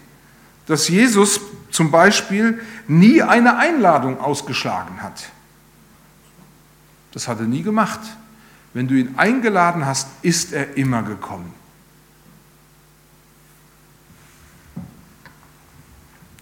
dass 0.67 0.89
Jesus 0.89 1.41
zum 1.71 1.91
Beispiel 1.91 2.61
nie 2.87 3.23
eine 3.23 3.57
Einladung 3.57 4.21
ausgeschlagen 4.21 5.03
hat. 5.03 5.31
Das 7.13 7.29
hat 7.29 7.41
er 7.41 7.47
nie 7.47 7.63
gemacht. 7.63 8.01
Wenn 8.75 8.89
du 8.89 8.95
ihn 8.95 9.15
eingeladen 9.17 9.87
hast, 9.87 10.09
ist 10.23 10.53
er 10.53 10.77
immer 10.77 11.03
gekommen. 11.03 11.53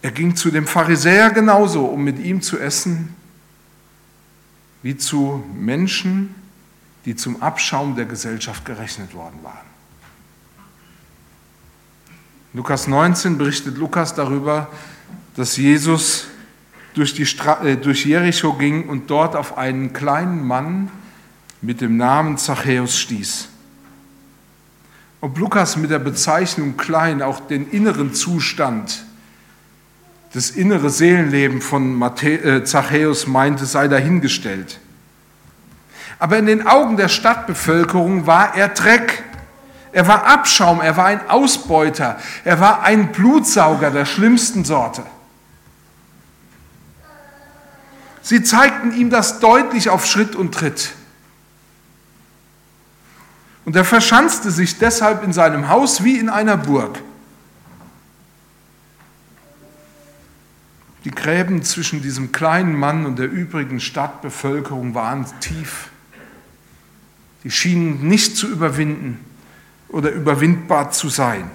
Er 0.02 0.10
ging 0.12 0.36
zu 0.36 0.50
dem 0.50 0.66
Pharisäer 0.66 1.30
genauso, 1.30 1.86
um 1.86 2.04
mit 2.04 2.18
ihm 2.18 2.40
zu 2.42 2.58
essen, 2.58 3.14
wie 4.82 4.96
zu 4.96 5.44
Menschen, 5.54 6.34
die 7.04 7.16
zum 7.16 7.42
Abschaum 7.42 7.96
der 7.96 8.04
Gesellschaft 8.04 8.64
gerechnet 8.64 9.14
worden 9.14 9.38
waren. 9.42 9.66
Lukas 12.52 12.86
19 12.86 13.36
berichtet 13.36 13.76
Lukas 13.78 14.14
darüber, 14.14 14.68
dass 15.34 15.56
Jesus 15.56 16.26
durch, 16.96 17.12
die 17.12 17.26
Stra 17.26 17.62
äh, 17.62 17.76
durch 17.76 18.06
Jericho 18.06 18.54
ging 18.54 18.88
und 18.88 19.10
dort 19.10 19.36
auf 19.36 19.58
einen 19.58 19.92
kleinen 19.92 20.46
Mann 20.46 20.90
mit 21.60 21.80
dem 21.80 21.96
Namen 21.96 22.38
Zachäus 22.38 22.98
stieß. 22.98 23.48
Ob 25.20 25.38
Lukas 25.38 25.76
mit 25.76 25.90
der 25.90 25.98
Bezeichnung 25.98 26.76
klein 26.76 27.20
auch 27.20 27.40
den 27.40 27.68
inneren 27.70 28.14
Zustand, 28.14 29.04
das 30.32 30.50
innere 30.50 30.88
Seelenleben 30.88 31.60
von 31.60 31.94
Matthä 31.94 32.36
äh, 32.36 32.64
Zachäus 32.64 33.26
meinte, 33.26 33.66
sei 33.66 33.88
dahingestellt. 33.88 34.80
Aber 36.18 36.38
in 36.38 36.46
den 36.46 36.66
Augen 36.66 36.96
der 36.96 37.08
Stadtbevölkerung 37.08 38.26
war 38.26 38.54
er 38.54 38.68
Dreck. 38.68 39.22
Er 39.92 40.08
war 40.08 40.26
Abschaum, 40.26 40.80
er 40.80 40.96
war 40.96 41.06
ein 41.06 41.28
Ausbeuter, 41.28 42.18
er 42.44 42.60
war 42.60 42.82
ein 42.82 43.12
Blutsauger 43.12 43.90
der 43.90 44.04
schlimmsten 44.04 44.64
Sorte. 44.64 45.02
Sie 48.26 48.42
zeigten 48.42 48.92
ihm 48.92 49.08
das 49.08 49.38
deutlich 49.38 49.88
auf 49.88 50.04
Schritt 50.04 50.34
und 50.34 50.52
Tritt. 50.52 50.94
Und 53.64 53.76
er 53.76 53.84
verschanzte 53.84 54.50
sich 54.50 54.78
deshalb 54.80 55.22
in 55.22 55.32
seinem 55.32 55.68
Haus 55.68 56.02
wie 56.02 56.18
in 56.18 56.28
einer 56.28 56.56
Burg. 56.56 57.00
Die 61.04 61.12
Gräben 61.12 61.62
zwischen 61.62 62.02
diesem 62.02 62.32
kleinen 62.32 62.76
Mann 62.76 63.06
und 63.06 63.20
der 63.20 63.30
übrigen 63.30 63.78
Stadtbevölkerung 63.78 64.96
waren 64.96 65.24
tief. 65.38 65.90
Die 67.44 67.52
schienen 67.52 68.08
nicht 68.08 68.36
zu 68.36 68.48
überwinden 68.48 69.24
oder 69.86 70.10
überwindbar 70.10 70.90
zu 70.90 71.10
sein. 71.10 71.48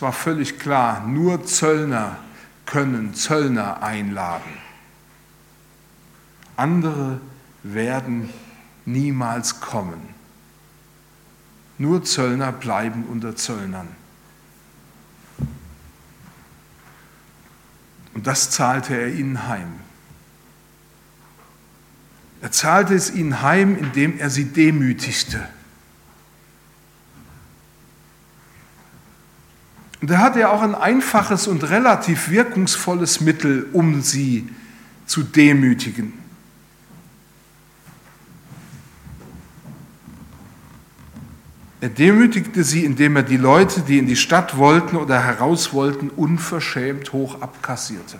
Es 0.00 0.02
war 0.02 0.14
völlig 0.14 0.58
klar, 0.58 1.06
nur 1.06 1.44
Zöllner 1.44 2.16
können 2.64 3.12
Zöllner 3.12 3.82
einladen. 3.82 4.50
Andere 6.56 7.20
werden 7.62 8.30
niemals 8.86 9.60
kommen. 9.60 10.00
Nur 11.76 12.02
Zöllner 12.02 12.50
bleiben 12.50 13.04
unter 13.10 13.36
Zöllnern. 13.36 13.88
Und 18.14 18.26
das 18.26 18.50
zahlte 18.50 18.94
er 18.94 19.12
ihnen 19.12 19.48
heim. 19.48 19.80
Er 22.40 22.52
zahlte 22.52 22.94
es 22.94 23.10
ihnen 23.10 23.42
heim, 23.42 23.76
indem 23.76 24.18
er 24.18 24.30
sie 24.30 24.46
demütigte. 24.46 25.46
Und 30.00 30.10
er 30.10 30.18
hatte 30.18 30.40
ja 30.40 30.50
auch 30.50 30.62
ein 30.62 30.74
einfaches 30.74 31.46
und 31.46 31.68
relativ 31.68 32.30
wirkungsvolles 32.30 33.20
Mittel, 33.20 33.68
um 33.72 34.00
sie 34.00 34.48
zu 35.06 35.22
demütigen. 35.22 36.14
Er 41.82 41.88
demütigte 41.88 42.62
sie, 42.62 42.84
indem 42.84 43.16
er 43.16 43.22
die 43.22 43.38
Leute, 43.38 43.80
die 43.80 43.98
in 43.98 44.06
die 44.06 44.16
Stadt 44.16 44.56
wollten 44.56 44.96
oder 44.96 45.22
heraus 45.22 45.72
wollten, 45.72 46.10
unverschämt 46.10 47.12
hoch 47.12 47.40
abkassierte. 47.40 48.18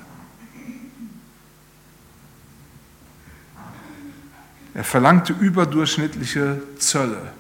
Er 4.73 4.85
verlangte 4.85 5.35
überdurchschnittliche 5.35 6.63
Zölle. 6.79 7.33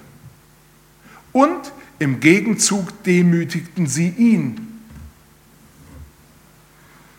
Und 1.33 1.72
im 2.00 2.18
Gegenzug 2.18 3.04
demütigten 3.04 3.86
sie 3.86 4.08
ihn. 4.08 4.80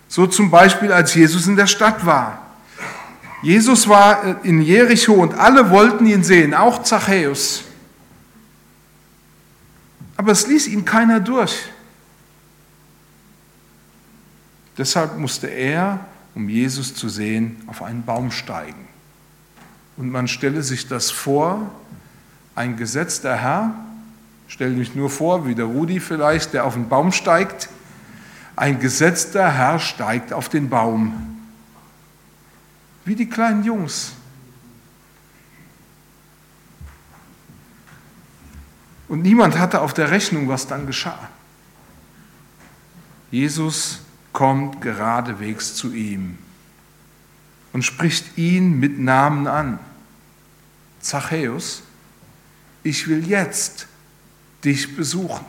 So 0.07 0.27
zum 0.27 0.51
Beispiel, 0.51 0.91
als 0.91 1.13
Jesus 1.13 1.47
in 1.47 1.55
der 1.55 1.67
Stadt 1.67 2.05
war. 2.05 2.47
Jesus 3.43 3.87
war 3.87 4.43
in 4.43 4.61
Jericho 4.61 5.13
und 5.13 5.35
alle 5.35 5.69
wollten 5.69 6.05
ihn 6.05 6.23
sehen, 6.23 6.53
auch 6.53 6.83
Zachäus. 6.83 7.63
Aber 10.17 10.31
es 10.31 10.47
ließ 10.47 10.67
ihn 10.67 10.83
keiner 10.83 11.19
durch. 11.19 11.69
Deshalb 14.77 15.17
musste 15.17 15.47
er, 15.47 16.05
um 16.33 16.49
Jesus 16.49 16.95
zu 16.95 17.07
sehen, 17.07 17.61
auf 17.67 17.83
einen 17.83 18.03
Baum 18.03 18.31
steigen. 18.31 18.87
Und 19.95 20.09
man 20.09 20.27
stelle 20.27 20.63
sich 20.63 20.87
das 20.87 21.11
vor, 21.11 21.71
ein 22.55 22.77
gesetzter 22.77 23.35
Herr, 23.35 23.75
stelle 24.51 24.75
mich 24.75 24.95
nur 24.95 25.09
vor, 25.09 25.47
wie 25.47 25.55
der 25.55 25.63
Rudi 25.63 26.01
vielleicht, 26.01 26.53
der 26.53 26.65
auf 26.65 26.73
den 26.73 26.89
Baum 26.89 27.13
steigt, 27.13 27.69
ein 28.57 28.81
gesetzter 28.81 29.49
Herr 29.49 29.79
steigt 29.79 30.33
auf 30.33 30.49
den 30.49 30.69
Baum, 30.69 31.39
wie 33.05 33.15
die 33.15 33.29
kleinen 33.29 33.63
Jungs. 33.63 34.11
Und 39.07 39.21
niemand 39.21 39.57
hatte 39.57 39.79
auf 39.79 39.93
der 39.93 40.11
Rechnung, 40.11 40.49
was 40.49 40.67
dann 40.67 40.85
geschah. 40.85 41.29
Jesus 43.31 44.01
kommt 44.33 44.81
geradewegs 44.81 45.75
zu 45.75 45.93
ihm 45.93 46.37
und 47.71 47.83
spricht 47.83 48.37
ihn 48.37 48.81
mit 48.81 48.99
Namen 48.99 49.47
an. 49.47 49.79
Zachäus, 50.99 51.83
ich 52.83 53.07
will 53.07 53.25
jetzt 53.25 53.87
dich 54.63 54.95
besuchen. 54.95 55.45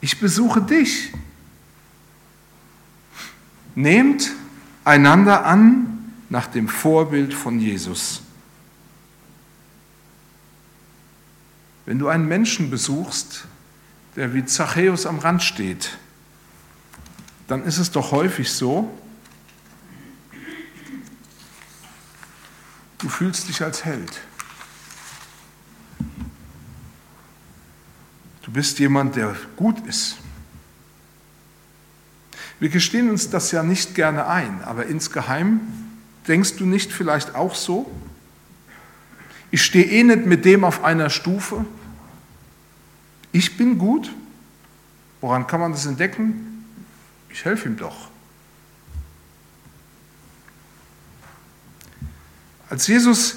Ich 0.00 0.20
besuche 0.20 0.60
dich. 0.62 1.12
Nehmt 3.74 4.30
einander 4.84 5.46
an 5.46 6.12
nach 6.28 6.46
dem 6.46 6.68
Vorbild 6.68 7.34
von 7.34 7.58
Jesus. 7.58 8.22
Wenn 11.86 11.98
du 11.98 12.08
einen 12.08 12.26
Menschen 12.26 12.70
besuchst, 12.70 13.44
der 14.16 14.32
wie 14.34 14.44
Zachäus 14.44 15.06
am 15.06 15.18
Rand 15.18 15.42
steht, 15.42 15.98
dann 17.48 17.64
ist 17.64 17.78
es 17.78 17.90
doch 17.90 18.12
häufig 18.12 18.52
so, 18.52 18.90
Du 23.04 23.10
fühlst 23.10 23.50
dich 23.50 23.62
als 23.62 23.84
Held. 23.84 24.22
Du 28.44 28.50
bist 28.52 28.78
jemand, 28.78 29.16
der 29.16 29.34
gut 29.56 29.84
ist. 29.86 30.16
Wir 32.60 32.68
gestehen 32.68 33.08
uns 33.08 33.30
das 33.30 33.50
ja 33.52 33.62
nicht 33.62 33.94
gerne 33.94 34.26
ein, 34.26 34.62
aber 34.64 34.86
insgeheim 34.86 35.60
denkst 36.28 36.56
du 36.56 36.66
nicht 36.66 36.92
vielleicht 36.92 37.34
auch 37.34 37.54
so? 37.54 37.90
Ich 39.50 39.64
stehe 39.64 39.86
eh 39.86 40.02
nicht 40.02 40.26
mit 40.26 40.44
dem 40.44 40.62
auf 40.62 40.84
einer 40.84 41.08
Stufe. 41.08 41.64
Ich 43.32 43.56
bin 43.56 43.78
gut. 43.78 44.12
Woran 45.22 45.46
kann 45.46 45.60
man 45.60 45.72
das 45.72 45.86
entdecken? 45.86 46.66
Ich 47.30 47.44
helfe 47.46 47.68
ihm 47.68 47.78
doch. 47.78 48.08
Als 52.68 52.86
Jesus 52.86 53.36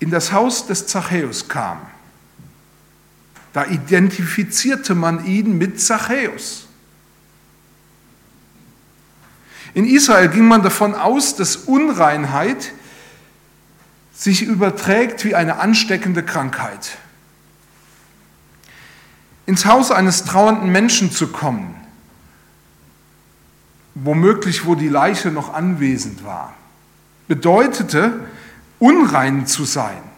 in 0.00 0.10
das 0.10 0.32
Haus 0.32 0.66
des 0.66 0.86
Zachäus 0.88 1.48
kam, 1.48 1.80
da 3.54 3.66
identifizierte 3.66 4.96
man 4.96 5.24
ihn 5.24 5.56
mit 5.56 5.80
Zachäus. 5.80 6.66
In 9.74 9.86
Israel 9.86 10.28
ging 10.28 10.46
man 10.46 10.62
davon 10.62 10.94
aus, 10.94 11.36
dass 11.36 11.56
Unreinheit 11.56 12.72
sich 14.12 14.42
überträgt 14.42 15.24
wie 15.24 15.36
eine 15.36 15.60
ansteckende 15.60 16.24
Krankheit. 16.24 16.98
Ins 19.46 19.66
Haus 19.66 19.92
eines 19.92 20.24
trauernden 20.24 20.70
Menschen 20.70 21.12
zu 21.12 21.28
kommen, 21.28 21.76
womöglich 23.94 24.66
wo 24.66 24.74
die 24.74 24.88
Leiche 24.88 25.30
noch 25.30 25.54
anwesend 25.54 26.24
war, 26.24 26.54
bedeutete, 27.28 28.26
unrein 28.80 29.46
zu 29.46 29.64
sein. 29.64 30.13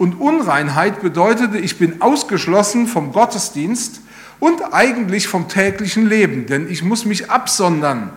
Und 0.00 0.18
Unreinheit 0.18 1.02
bedeutete, 1.02 1.58
ich 1.58 1.76
bin 1.76 2.00
ausgeschlossen 2.00 2.86
vom 2.86 3.12
Gottesdienst 3.12 4.00
und 4.38 4.72
eigentlich 4.72 5.28
vom 5.28 5.46
täglichen 5.46 6.08
Leben, 6.08 6.46
denn 6.46 6.70
ich 6.70 6.82
muss 6.82 7.04
mich 7.04 7.30
absondern. 7.30 8.10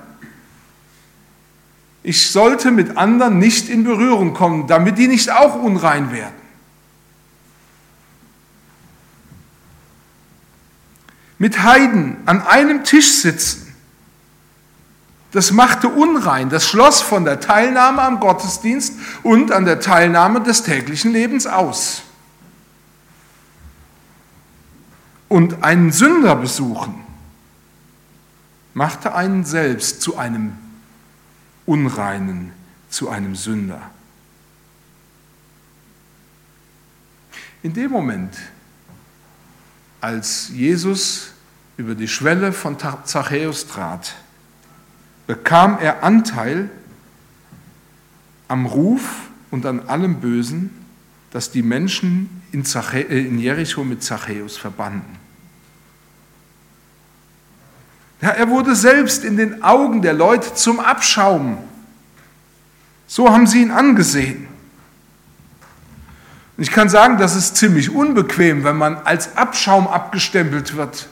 Ich 2.01 2.31
sollte 2.31 2.71
mit 2.71 2.95
anderen 2.95 3.37
nicht 3.37 3.67
in 3.67 3.83
Berührung 3.83 4.33
kommen, 4.33 4.65
damit 4.67 4.97
die 4.97 5.09
nicht 5.09 5.29
auch 5.29 5.61
unrein 5.61 6.13
werden. 6.13 6.33
Mit 11.37 11.63
Heiden 11.63 12.15
an 12.25 12.43
einem 12.43 12.85
Tisch 12.85 13.11
sitzen, 13.11 13.62
das 15.33 15.51
machte 15.51 15.89
unrein, 15.89 16.49
das 16.49 16.67
schloss 16.67 17.01
von 17.01 17.25
der 17.25 17.39
Teilnahme 17.39 18.03
am 18.03 18.19
Gottesdienst 18.19 18.93
und 19.23 19.51
an 19.51 19.65
der 19.65 19.79
Teilnahme 19.79 20.41
des 20.41 20.61
täglichen 20.61 21.11
Lebens 21.11 21.47
aus. 21.47 22.03
Und 25.27 25.63
einen 25.63 25.91
Sünder 25.91 26.35
besuchen 26.35 27.03
machte 28.75 29.15
einen 29.15 29.43
selbst 29.43 30.03
zu 30.03 30.17
einem 30.17 30.55
Unreinen, 31.65 32.53
zu 32.89 33.09
einem 33.09 33.35
Sünder. 33.35 33.81
In 37.63 37.73
dem 37.73 37.89
Moment, 37.89 38.35
als 39.99 40.49
Jesus 40.49 41.31
über 41.77 41.95
die 41.95 42.07
Schwelle 42.07 42.53
von 42.53 42.77
Zachäus 42.77 43.65
trat, 43.65 44.13
bekam 45.27 45.77
er 45.79 46.03
Anteil 46.03 46.69
am 48.47 48.65
Ruf 48.65 49.29
und 49.51 49.65
an 49.65 49.81
allem 49.87 50.19
Bösen, 50.19 50.69
das 51.31 51.51
die 51.51 51.63
Menschen 51.63 52.41
in, 52.51 52.63
äh, 52.93 53.19
Jericho 53.37 53.83
mit 53.83 54.03
Zachäus 54.03 54.57
verbanden. 54.57 55.17
Ja, 58.21 58.29
er 58.29 58.49
wurde 58.49 58.75
selbst 58.75 59.25
in 59.25 59.35
den 59.35 59.63
Augen 59.63 60.01
der 60.01 60.13
Leute 60.13 60.53
zum 60.53 60.79
Abschaum. 60.79 61.57
So 63.07 63.29
haben 63.29 63.47
sie 63.47 63.61
ihn 63.61 63.71
angesehen. 63.71 64.47
Und 66.55 66.63
ich 66.63 66.71
kann 66.71 66.87
sagen, 66.87 67.17
das 67.17 67.35
ist 67.35 67.57
ziemlich 67.57 67.89
unbequem, 67.89 68.63
wenn 68.63 68.77
man 68.77 68.95
als 68.95 69.35
Abschaum 69.35 69.87
abgestempelt 69.87 70.75
wird. 70.75 71.09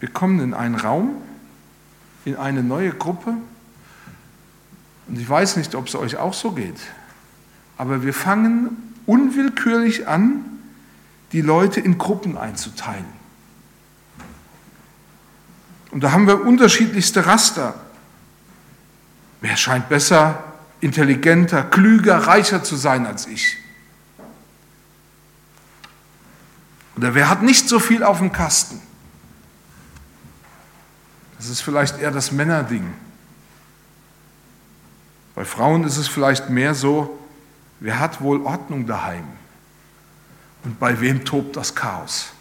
Wir 0.00 0.08
kommen 0.08 0.40
in 0.40 0.54
einen 0.54 0.74
Raum, 0.74 1.14
in 2.24 2.36
eine 2.36 2.62
neue 2.62 2.90
Gruppe. 2.90 3.34
Und 5.06 5.18
ich 5.18 5.28
weiß 5.28 5.56
nicht, 5.56 5.74
ob 5.74 5.86
es 5.86 5.94
euch 5.94 6.16
auch 6.16 6.34
so 6.34 6.52
geht, 6.52 6.80
aber 7.76 8.02
wir 8.02 8.14
fangen 8.14 8.94
unwillkürlich 9.06 10.08
an, 10.08 10.44
die 11.32 11.40
Leute 11.40 11.80
in 11.80 11.98
Gruppen 11.98 12.36
einzuteilen. 12.36 13.20
Und 15.90 16.02
da 16.04 16.12
haben 16.12 16.26
wir 16.26 16.44
unterschiedlichste 16.44 17.26
Raster. 17.26 17.74
Wer 19.40 19.56
scheint 19.56 19.88
besser, 19.88 20.44
intelligenter, 20.80 21.64
klüger, 21.64 22.16
reicher 22.26 22.62
zu 22.62 22.76
sein 22.76 23.06
als 23.06 23.26
ich? 23.26 23.56
Oder 26.96 27.14
wer 27.14 27.28
hat 27.28 27.42
nicht 27.42 27.68
so 27.68 27.78
viel 27.78 28.04
auf 28.04 28.18
dem 28.18 28.32
Kasten? 28.32 28.80
Das 31.40 31.48
ist 31.48 31.62
vielleicht 31.62 31.98
eher 31.98 32.10
das 32.10 32.32
Männerding. 32.32 32.92
Bei 35.34 35.46
Frauen 35.46 35.84
ist 35.84 35.96
es 35.96 36.06
vielleicht 36.06 36.50
mehr 36.50 36.74
so, 36.74 37.18
wer 37.80 37.98
hat 37.98 38.20
wohl 38.20 38.42
Ordnung 38.42 38.86
daheim? 38.86 39.24
Und 40.64 40.78
bei 40.78 41.00
wem 41.00 41.24
tobt 41.24 41.56
das 41.56 41.74
Chaos? 41.74 42.32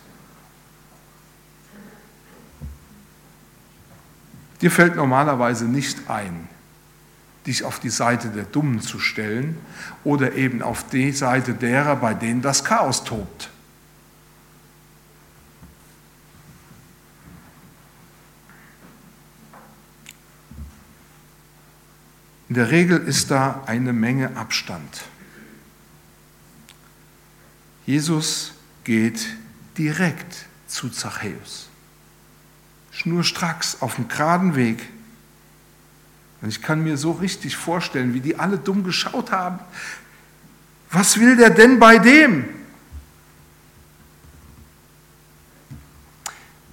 Dir 4.60 4.70
fällt 4.70 4.98
normalerweise 4.98 5.64
nicht 5.64 6.10
ein, 6.10 6.50
dich 7.48 7.64
auf 7.64 7.80
die 7.80 7.90
Seite 7.90 8.28
der 8.28 8.44
Dummen 8.44 8.82
zu 8.82 9.00
stellen 9.00 9.58
oder 10.04 10.34
eben 10.34 10.62
auf 10.62 10.86
die 10.90 11.14
Seite 11.14 11.54
derer, 11.54 11.96
bei 11.96 12.14
denen 12.14 12.42
das 12.42 12.66
Chaos 12.66 13.06
tobt. 13.06 13.50
In 22.50 22.56
der 22.56 22.72
Regel 22.72 22.98
ist 22.98 23.30
da 23.30 23.64
eine 23.68 23.94
Menge 23.94 24.36
Abstand. 24.36 25.04
Jesus 27.86 28.54
geht 28.84 29.28
direkt 29.78 30.46
zu 30.68 30.90
Zachäus. 30.90 31.70
Schnurstracks 32.92 33.82
auf 33.82 33.96
dem 33.96 34.08
geraden 34.08 34.56
Weg. 34.56 34.90
Und 36.42 36.50
ich 36.50 36.62
kann 36.62 36.84
mir 36.84 36.98
so 36.98 37.12
richtig 37.12 37.56
vorstellen, 37.56 38.16
wie 38.16 38.20
die 38.20 38.38
alle 38.38 38.58
dumm 38.58 38.84
geschaut 38.84 39.32
haben. 39.32 39.60
Was 40.90 41.20
will 41.20 41.38
der 41.38 41.52
denn 41.52 41.78
bei 41.78 42.00
dem? 42.00 42.46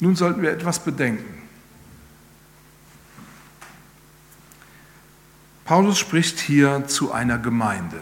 Nun 0.00 0.16
sollten 0.16 0.40
wir 0.40 0.52
etwas 0.52 0.82
bedenken. 0.82 1.36
Paulus 5.66 5.98
spricht 5.98 6.38
hier 6.38 6.87
zu 6.87 7.11
einer 7.11 7.38
Gemeinde. 7.38 8.00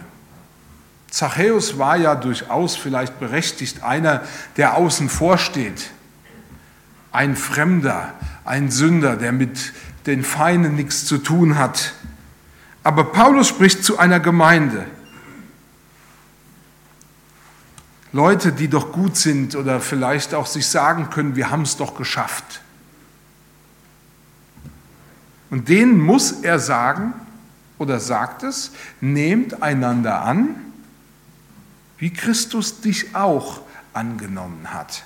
Zachäus 1.09 1.79
war 1.79 1.97
ja 1.97 2.15
durchaus 2.15 2.77
vielleicht 2.77 3.19
berechtigt 3.19 3.83
einer, 3.83 4.23
der 4.59 4.77
außen 4.77 5.09
vor 5.09 5.39
steht. 5.39 5.91
Ein 7.11 7.37
Fremder, 7.37 8.13
ein 8.45 8.71
Sünder, 8.71 9.17
der 9.17 9.33
mit 9.33 9.73
den 10.05 10.25
Feinden 10.25 10.75
nichts 10.75 11.07
zu 11.07 11.17
tun 11.17 11.57
hat. 11.57 11.95
Aber 12.83 13.05
Paulus 13.05 13.49
spricht 13.49 13.83
zu 13.83 13.99
einer 13.99 14.21
Gemeinde. 14.21 14.85
Leute, 18.13 18.53
die 18.53 18.69
doch 18.69 18.93
gut 18.93 19.17
sind 19.17 19.57
oder 19.57 19.81
vielleicht 19.81 20.35
auch 20.35 20.47
sich 20.47 20.67
sagen 20.67 21.09
können, 21.09 21.35
wir 21.35 21.51
haben 21.51 21.63
es 21.63 21.79
doch 21.79 21.97
geschafft. 21.97 22.61
Und 25.49 25.71
denen 25.71 25.99
muss 25.99 26.33
er 26.43 26.59
sagen, 26.59 27.15
oder 27.79 28.01
sagt 28.01 28.43
es, 28.43 28.73
nehmt 29.01 29.63
einander 29.63 30.23
an, 30.23 30.57
wie 31.99 32.13
Christus 32.13 32.81
dich 32.81 33.15
auch 33.15 33.63
angenommen 33.93 34.73
hat. 34.73 35.05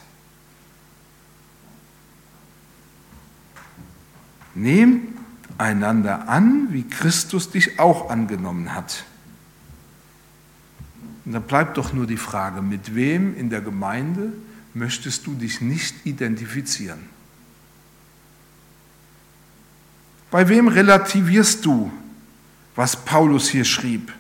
Nehmt 4.54 5.16
einander 5.59 6.28
an, 6.28 6.68
wie 6.72 6.85
Christus 6.85 7.50
dich 7.50 7.78
auch 7.78 8.11
angenommen 8.11 8.74
hat. 8.74 9.04
Und 11.24 11.33
dann 11.33 11.42
bleibt 11.42 11.76
doch 11.76 11.92
nur 11.92 12.07
die 12.07 12.16
Frage, 12.16 12.62
mit 12.62 12.94
wem 12.94 13.37
in 13.37 13.50
der 13.50 13.61
Gemeinde 13.61 14.33
möchtest 14.74 15.26
du 15.26 15.35
dich 15.35 15.61
nicht 15.61 16.07
identifizieren? 16.07 17.00
Bei 20.31 20.48
wem 20.48 20.68
relativierst 20.68 21.64
du 21.64 21.90
was 22.79 22.95
Paulus 22.95 23.49
hier 23.49 23.64
schrieb. 23.64 24.12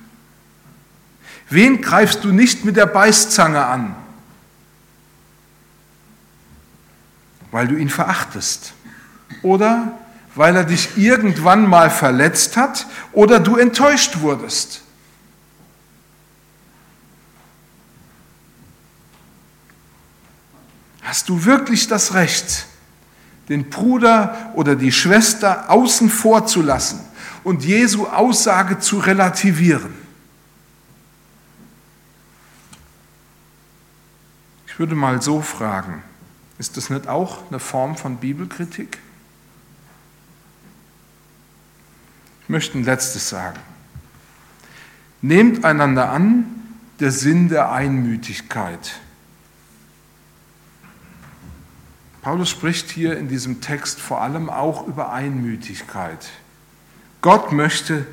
Wen 1.48 1.80
greifst 1.80 2.24
du 2.24 2.32
nicht 2.32 2.64
mit 2.64 2.76
der 2.76 2.86
Beißzange 2.86 3.64
an? 3.64 3.94
Weil 7.52 7.68
du 7.68 7.76
ihn 7.76 7.88
verachtest 7.88 8.72
oder 9.42 9.96
weil 10.34 10.56
er 10.56 10.64
dich 10.64 10.98
irgendwann 10.98 11.68
mal 11.68 11.88
verletzt 11.88 12.56
hat 12.56 12.88
oder 13.12 13.38
du 13.38 13.56
enttäuscht 13.56 14.18
wurdest. 14.22 14.82
Hast 21.02 21.28
du 21.28 21.44
wirklich 21.44 21.86
das 21.86 22.14
Recht, 22.14 22.66
den 23.48 23.70
Bruder 23.70 24.50
oder 24.54 24.74
die 24.74 24.90
Schwester 24.90 25.70
außen 25.70 26.10
vor 26.10 26.48
zu 26.48 26.60
lassen 26.60 27.07
und 27.48 27.64
Jesu 27.64 28.06
Aussage 28.06 28.78
zu 28.78 28.98
relativieren. 28.98 29.94
Ich 34.66 34.78
würde 34.78 34.94
mal 34.94 35.22
so 35.22 35.40
fragen, 35.40 36.02
ist 36.58 36.76
das 36.76 36.90
nicht 36.90 37.08
auch 37.08 37.48
eine 37.48 37.58
Form 37.58 37.96
von 37.96 38.18
Bibelkritik? 38.18 38.98
Ich 42.42 42.48
möchte 42.50 42.76
ein 42.76 42.84
letztes 42.84 43.30
sagen. 43.30 43.58
Nehmt 45.22 45.64
einander 45.64 46.10
an, 46.10 46.44
der 47.00 47.12
Sinn 47.12 47.48
der 47.48 47.72
Einmütigkeit. 47.72 49.00
Paulus 52.20 52.50
spricht 52.50 52.90
hier 52.90 53.16
in 53.16 53.28
diesem 53.28 53.62
Text 53.62 54.00
vor 54.00 54.20
allem 54.20 54.50
auch 54.50 54.86
über 54.86 55.12
Einmütigkeit. 55.14 56.28
Gott 57.20 57.52
möchte, 57.52 58.06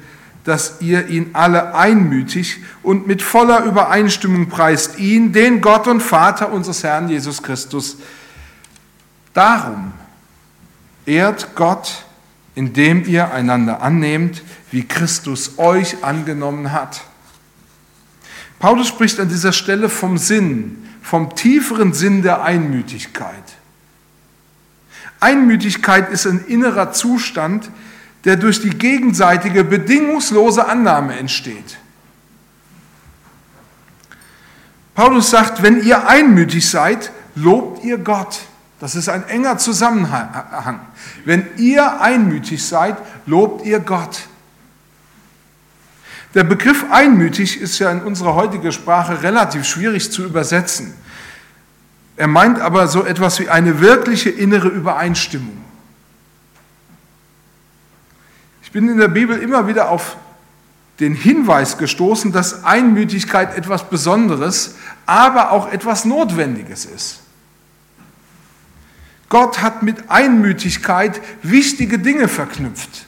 dass 0.44 0.80
ihr 0.82 1.08
ihn 1.08 1.32
alle 1.34 1.74
einmütig 1.76 2.58
und 2.84 3.08
mit 3.08 3.22
voller 3.22 3.64
Übereinstimmung 3.64 4.48
preist, 4.48 5.00
ihn, 5.00 5.34
den 5.34 5.60
Gott 5.60 5.88
und 5.88 6.02
Vater 6.02 6.52
unseres 6.52 6.84
Herrn 6.84 7.10
Jesus 7.10 7.42
Christus. 7.42 7.98
Darum 9.34 9.92
ehrt 11.06 11.56
Gott, 11.56 12.06
indem 12.54 13.06
ihr 13.06 13.32
einander 13.34 13.82
annehmt, 13.82 14.44
wie 14.72 14.88
Christus 14.88 15.58
euch 15.58 16.04
angenommen 16.04 16.72
hat. 16.72 17.02
Paulus 18.60 18.88
spricht 18.88 19.20
an 19.20 19.30
dieser 19.30 19.52
Stelle 19.52 19.90
vom 19.90 20.18
Sinn, 20.18 20.88
vom 21.02 21.36
tieferen 21.36 21.94
Sinn 21.94 22.22
der 22.22 22.44
Einmütigkeit. 22.44 23.44
Einmütigkeit 25.20 26.12
ist 26.12 26.26
ein 26.28 26.46
innerer 26.46 26.92
Zustand, 26.92 27.70
der 28.26 28.36
durch 28.36 28.60
die 28.60 28.72
gegenseitige 28.72 29.64
bedingungslose 29.64 30.68
Annahme 30.68 31.18
entsteht. 31.18 31.78
Paulus 34.96 35.30
sagt, 35.30 35.62
wenn 35.62 35.84
ihr 35.84 36.08
einmütig 36.08 36.70
seid, 36.70 37.12
lobt 37.36 37.84
ihr 37.84 37.98
Gott. 37.98 38.40
Das 38.80 38.96
ist 38.96 39.10
ein 39.10 39.28
enger 39.28 39.58
Zusammenhang. 39.58 40.80
Wenn 41.24 41.46
ihr 41.58 42.02
einmütig 42.02 42.66
seid, 42.66 42.98
lobt 43.26 43.66
ihr 43.66 43.80
Gott. 43.80 44.28
Der 46.34 46.44
Begriff 46.44 46.86
einmütig 46.92 47.62
ist 47.62 47.80
ja 47.80 47.92
in 47.92 48.02
unserer 48.02 48.36
heutigen 48.36 48.72
Sprache 48.72 49.24
relativ 49.24 49.66
schwierig 49.66 50.12
zu 50.12 50.24
übersetzen. 50.24 50.94
Er 52.18 52.28
meint 52.28 52.60
aber 52.60 52.88
so 52.88 53.06
etwas 53.06 53.40
wie 53.40 53.50
eine 53.50 53.80
wirkliche 53.80 54.30
innere 54.30 54.68
Übereinstimmung. 54.68 55.58
Ich 58.62 58.65
bin 58.76 58.90
in 58.90 58.98
der 58.98 59.08
Bibel 59.08 59.42
immer 59.42 59.70
wieder 59.70 59.90
auf 59.90 60.18
den 61.00 61.16
Hinweis 61.16 61.78
gestoßen, 61.78 62.34
dass 62.34 62.66
Einmütigkeit 62.66 63.58
etwas 63.58 63.90
Besonderes, 63.90 64.76
aber 65.06 65.52
auch 65.52 65.72
etwas 65.72 66.04
Notwendiges 66.04 66.84
ist. 66.84 67.22
Gott 69.30 69.62
hat 69.62 69.82
mit 69.82 70.10
Einmütigkeit 70.12 71.22
wichtige 71.42 72.00
Dinge 72.00 72.28
verknüpft. 72.28 73.06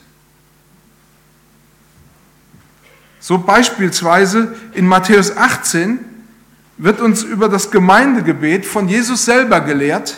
So 3.19 3.38
beispielsweise 3.38 4.56
in 4.71 4.88
Matthäus 4.88 5.36
18 5.36 5.99
wird 6.77 7.01
uns 7.01 7.23
über 7.23 7.49
das 7.49 7.71
Gemeindegebet 7.71 8.65
von 8.65 8.88
Jesus 8.88 9.25
selber 9.25 9.60
gelehrt. 9.60 10.15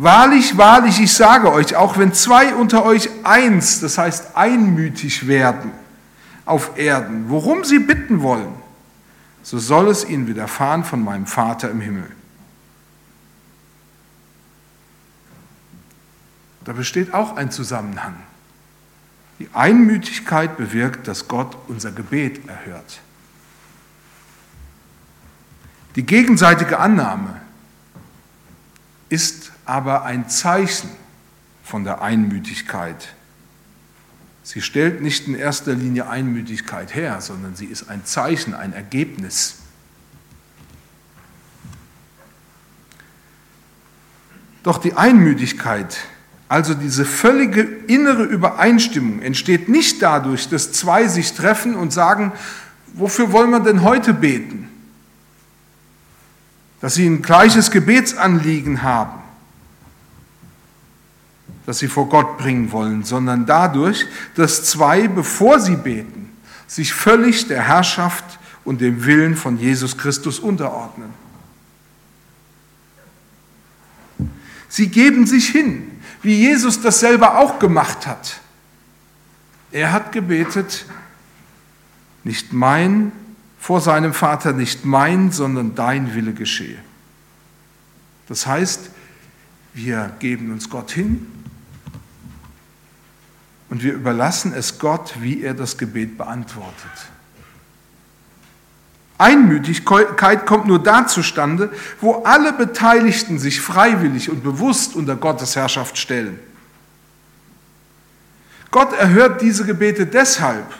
Wahrlich, 0.00 0.56
wahrlich, 0.56 1.00
ich 1.00 1.12
sage 1.12 1.52
euch, 1.52 1.74
auch 1.74 1.98
wenn 1.98 2.12
zwei 2.12 2.54
unter 2.54 2.84
euch 2.84 3.10
eins, 3.24 3.80
das 3.80 3.98
heißt 3.98 4.36
einmütig 4.36 5.26
werden 5.26 5.72
auf 6.44 6.78
Erden, 6.78 7.28
worum 7.28 7.64
sie 7.64 7.80
bitten 7.80 8.22
wollen, 8.22 8.54
so 9.42 9.58
soll 9.58 9.88
es 9.88 10.08
ihnen 10.08 10.28
widerfahren 10.28 10.84
von 10.84 11.02
meinem 11.02 11.26
Vater 11.26 11.68
im 11.68 11.80
Himmel. 11.80 12.08
Da 16.64 16.74
besteht 16.74 17.12
auch 17.12 17.34
ein 17.34 17.50
Zusammenhang. 17.50 18.14
Die 19.40 19.50
Einmütigkeit 19.52 20.56
bewirkt, 20.56 21.08
dass 21.08 21.26
Gott 21.26 21.56
unser 21.66 21.90
Gebet 21.90 22.48
erhört. 22.48 23.00
Die 25.96 26.06
gegenseitige 26.06 26.78
Annahme 26.78 27.40
ist 29.08 29.47
aber 29.68 30.04
ein 30.04 30.28
Zeichen 30.28 30.88
von 31.62 31.84
der 31.84 32.00
Einmütigkeit. 32.02 33.14
Sie 34.42 34.62
stellt 34.62 35.02
nicht 35.02 35.28
in 35.28 35.34
erster 35.34 35.74
Linie 35.74 36.08
Einmütigkeit 36.08 36.94
her, 36.94 37.20
sondern 37.20 37.54
sie 37.54 37.66
ist 37.66 37.90
ein 37.90 38.04
Zeichen, 38.04 38.54
ein 38.54 38.72
Ergebnis. 38.72 39.56
Doch 44.62 44.78
die 44.78 44.94
Einmütigkeit, 44.94 45.98
also 46.48 46.74
diese 46.74 47.04
völlige 47.04 47.60
innere 47.62 48.24
Übereinstimmung, 48.24 49.20
entsteht 49.20 49.68
nicht 49.68 50.00
dadurch, 50.02 50.48
dass 50.48 50.72
zwei 50.72 51.06
sich 51.08 51.34
treffen 51.34 51.74
und 51.74 51.92
sagen, 51.92 52.32
wofür 52.94 53.32
wollen 53.32 53.50
wir 53.50 53.60
denn 53.60 53.82
heute 53.82 54.14
beten? 54.14 54.68
dass 56.80 56.94
sie 56.94 57.06
ein 57.06 57.22
gleiches 57.22 57.70
Gebetsanliegen 57.70 58.82
haben, 58.82 59.20
das 61.68 61.80
sie 61.80 61.88
vor 61.88 62.08
Gott 62.08 62.38
bringen 62.38 62.72
wollen, 62.72 63.04
sondern 63.04 63.44
dadurch, 63.44 64.06
dass 64.36 64.64
zwei, 64.64 65.06
bevor 65.06 65.60
sie 65.60 65.76
beten, 65.76 66.34
sich 66.66 66.94
völlig 66.94 67.46
der 67.46 67.62
Herrschaft 67.62 68.24
und 68.64 68.80
dem 68.80 69.04
Willen 69.04 69.36
von 69.36 69.58
Jesus 69.58 69.98
Christus 69.98 70.38
unterordnen. 70.38 71.10
Sie 74.70 74.88
geben 74.88 75.26
sich 75.26 75.50
hin, 75.50 75.90
wie 76.22 76.36
Jesus 76.36 76.80
das 76.80 77.00
selber 77.00 77.36
auch 77.36 77.58
gemacht 77.58 78.06
hat. 78.06 78.40
Er 79.70 79.92
hat 79.92 80.10
gebetet, 80.12 80.86
nicht 82.24 82.54
mein, 82.54 83.12
vor 83.60 83.82
seinem 83.82 84.14
Vater 84.14 84.54
nicht 84.54 84.86
mein, 84.86 85.32
sondern 85.32 85.74
dein 85.74 86.14
Wille 86.14 86.32
geschehe. 86.32 86.78
Das 88.26 88.46
heißt, 88.46 88.88
wir 89.74 90.16
geben 90.18 90.50
uns 90.50 90.70
Gott 90.70 90.92
hin 90.92 91.26
und 93.70 93.82
wir 93.82 93.92
überlassen 93.92 94.52
es 94.54 94.78
Gott, 94.78 95.14
wie 95.20 95.42
er 95.42 95.54
das 95.54 95.76
Gebet 95.76 96.16
beantwortet. 96.16 96.90
Einmütigkeit 99.18 100.46
kommt 100.46 100.66
nur 100.66 100.80
da 100.80 101.06
zustande, 101.06 101.72
wo 102.00 102.22
alle 102.22 102.52
Beteiligten 102.52 103.38
sich 103.38 103.60
freiwillig 103.60 104.30
und 104.30 104.44
bewusst 104.44 104.94
unter 104.94 105.16
Gottes 105.16 105.56
Herrschaft 105.56 105.98
stellen. 105.98 106.38
Gott 108.70 108.92
erhört 108.92 109.42
diese 109.42 109.66
Gebete 109.66 110.06
deshalb, 110.06 110.72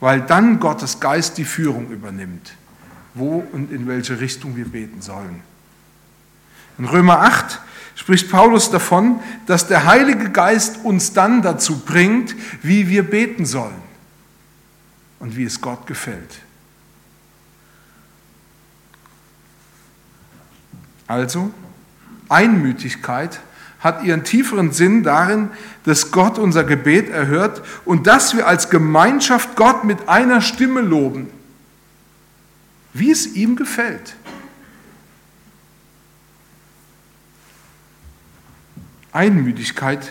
weil 0.00 0.22
dann 0.22 0.58
Gottes 0.58 0.98
Geist 0.98 1.38
die 1.38 1.44
Führung 1.44 1.90
übernimmt, 1.90 2.54
wo 3.14 3.46
und 3.52 3.70
in 3.70 3.86
welche 3.86 4.18
Richtung 4.18 4.56
wir 4.56 4.64
beten 4.64 5.00
sollen. 5.00 5.42
In 6.78 6.86
Römer 6.86 7.20
8 7.20 7.60
spricht 8.00 8.30
Paulus 8.30 8.70
davon, 8.70 9.20
dass 9.44 9.66
der 9.66 9.84
Heilige 9.84 10.30
Geist 10.30 10.78
uns 10.84 11.12
dann 11.12 11.42
dazu 11.42 11.80
bringt, 11.80 12.34
wie 12.62 12.88
wir 12.88 13.02
beten 13.02 13.44
sollen 13.44 13.82
und 15.18 15.36
wie 15.36 15.44
es 15.44 15.60
Gott 15.60 15.86
gefällt. 15.86 16.38
Also, 21.06 21.50
Einmütigkeit 22.30 23.38
hat 23.80 24.02
ihren 24.02 24.24
tieferen 24.24 24.72
Sinn 24.72 25.02
darin, 25.02 25.50
dass 25.84 26.10
Gott 26.10 26.38
unser 26.38 26.64
Gebet 26.64 27.10
erhört 27.10 27.60
und 27.84 28.06
dass 28.06 28.34
wir 28.34 28.46
als 28.46 28.70
Gemeinschaft 28.70 29.56
Gott 29.56 29.84
mit 29.84 30.08
einer 30.08 30.40
Stimme 30.40 30.80
loben, 30.80 31.28
wie 32.94 33.10
es 33.10 33.34
ihm 33.34 33.56
gefällt. 33.56 34.16
Einmütigkeit 39.12 40.10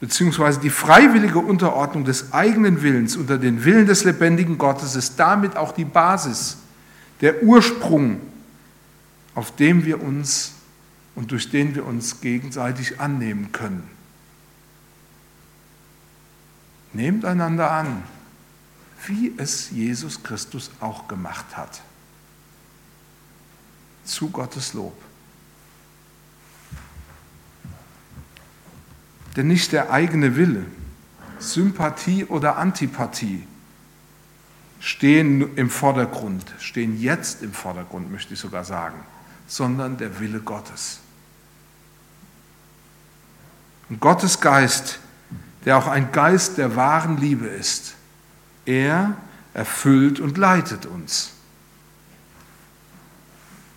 beziehungsweise 0.00 0.60
die 0.60 0.70
freiwillige 0.70 1.38
Unterordnung 1.38 2.04
des 2.04 2.32
eigenen 2.32 2.82
Willens 2.82 3.16
unter 3.16 3.38
den 3.38 3.64
Willen 3.64 3.86
des 3.86 4.04
lebendigen 4.04 4.58
Gottes 4.58 4.94
ist 4.94 5.16
damit 5.16 5.56
auch 5.56 5.72
die 5.72 5.84
Basis, 5.84 6.58
der 7.20 7.42
Ursprung, 7.42 8.20
auf 9.34 9.54
dem 9.56 9.84
wir 9.84 10.02
uns 10.02 10.52
und 11.14 11.30
durch 11.32 11.50
den 11.50 11.74
wir 11.74 11.86
uns 11.86 12.20
gegenseitig 12.20 13.00
annehmen 13.00 13.52
können. 13.52 13.88
Nehmt 16.92 17.24
einander 17.24 17.70
an, 17.70 18.02
wie 19.06 19.32
es 19.36 19.70
Jesus 19.70 20.22
Christus 20.22 20.70
auch 20.80 21.08
gemacht 21.08 21.56
hat. 21.56 21.80
Zu 24.04 24.30
Gottes 24.30 24.72
Lob. 24.74 24.96
Denn 29.36 29.48
nicht 29.48 29.72
der 29.72 29.90
eigene 29.90 30.36
Wille, 30.36 30.64
Sympathie 31.38 32.24
oder 32.24 32.56
Antipathie 32.56 33.46
stehen 34.80 35.56
im 35.56 35.68
Vordergrund, 35.70 36.44
stehen 36.58 37.00
jetzt 37.00 37.42
im 37.42 37.52
Vordergrund, 37.52 38.10
möchte 38.10 38.34
ich 38.34 38.40
sogar 38.40 38.64
sagen, 38.64 38.98
sondern 39.46 39.98
der 39.98 40.18
Wille 40.20 40.40
Gottes. 40.40 41.00
Und 43.88 44.00
Gottes 44.00 44.40
Geist, 44.40 44.98
der 45.64 45.76
auch 45.76 45.86
ein 45.86 46.12
Geist 46.12 46.58
der 46.58 46.74
wahren 46.74 47.18
Liebe 47.18 47.46
ist, 47.46 47.94
er 48.64 49.16
erfüllt 49.54 50.18
und 50.18 50.38
leitet 50.38 50.86
uns. 50.86 51.32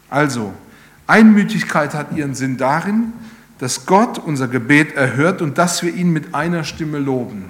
Also, 0.09 0.53
Einmütigkeit 1.05 1.93
hat 1.93 2.11
ihren 2.13 2.33
Sinn 2.33 2.57
darin, 2.57 3.13
dass 3.59 3.85
Gott 3.85 4.17
unser 4.17 4.47
Gebet 4.47 4.95
erhört 4.95 5.41
und 5.41 5.57
dass 5.57 5.83
wir 5.83 5.93
ihn 5.93 6.11
mit 6.11 6.33
einer 6.33 6.63
Stimme 6.63 6.97
loben. 6.97 7.45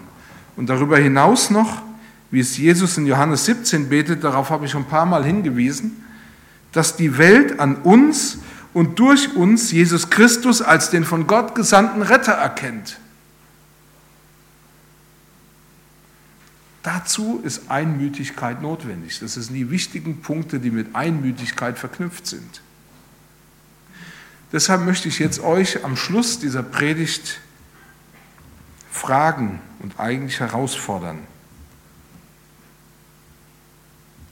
Und 0.56 0.70
darüber 0.70 0.98
hinaus 0.98 1.50
noch, 1.50 1.82
wie 2.32 2.40
es 2.40 2.58
Jesus 2.58 2.98
in 2.98 3.06
Johannes 3.06 3.46
17 3.46 3.90
betet, 3.90 4.24
darauf 4.24 4.50
habe 4.50 4.66
ich 4.66 4.72
schon 4.72 4.84
ein 4.84 4.90
paar 4.90 5.06
Mal 5.06 5.24
hingewiesen, 5.24 6.04
dass 6.72 6.96
die 6.96 7.18
Welt 7.18 7.60
an 7.60 7.78
uns 7.78 8.40
und 8.74 9.00
durch 9.00 9.36
uns 9.36 9.72
Jesus 9.72 10.10
Christus 10.10 10.62
als 10.62 10.90
den 10.90 11.04
von 11.04 11.28
Gott 11.28 11.56
gesandten 11.56 12.02
Retter 12.02 12.34
erkennt. 12.34 13.00
Dazu 16.84 17.42
ist 17.44 17.70
Einmütigkeit 17.70 18.62
notwendig. 18.62 19.20
Das 19.20 19.34
sind 19.34 19.54
die 19.54 19.70
wichtigen 19.70 20.22
Punkte, 20.22 20.60
die 20.60 20.72
mit 20.72 20.96
Einmütigkeit 20.96 21.78
verknüpft 21.78 22.26
sind. 22.26 22.62
Deshalb 24.52 24.82
möchte 24.82 25.08
ich 25.08 25.20
jetzt 25.20 25.42
euch 25.42 25.84
am 25.84 25.96
Schluss 25.96 26.40
dieser 26.40 26.64
Predigt 26.64 27.40
fragen 28.90 29.62
und 29.80 30.00
eigentlich 30.00 30.40
herausfordern. 30.40 31.20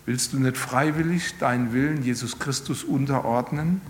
Willst 0.05 0.33
du 0.33 0.39
nicht 0.39 0.57
freiwillig 0.57 1.37
deinen 1.37 1.73
Willen 1.73 2.01
Jesus 2.01 2.39
Christus 2.39 2.83
unterordnen 2.83 3.81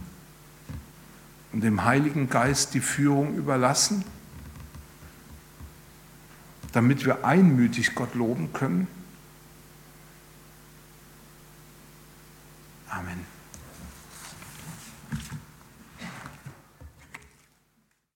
und 1.53 1.61
dem 1.61 1.85
Heiligen 1.85 2.29
Geist 2.29 2.73
die 2.73 2.81
Führung 2.81 3.35
überlassen, 3.35 4.03
damit 6.73 7.05
wir 7.05 7.23
einmütig 7.23 7.95
Gott 7.95 8.15
loben 8.15 8.51
können? 8.51 8.87
Amen. 12.89 13.36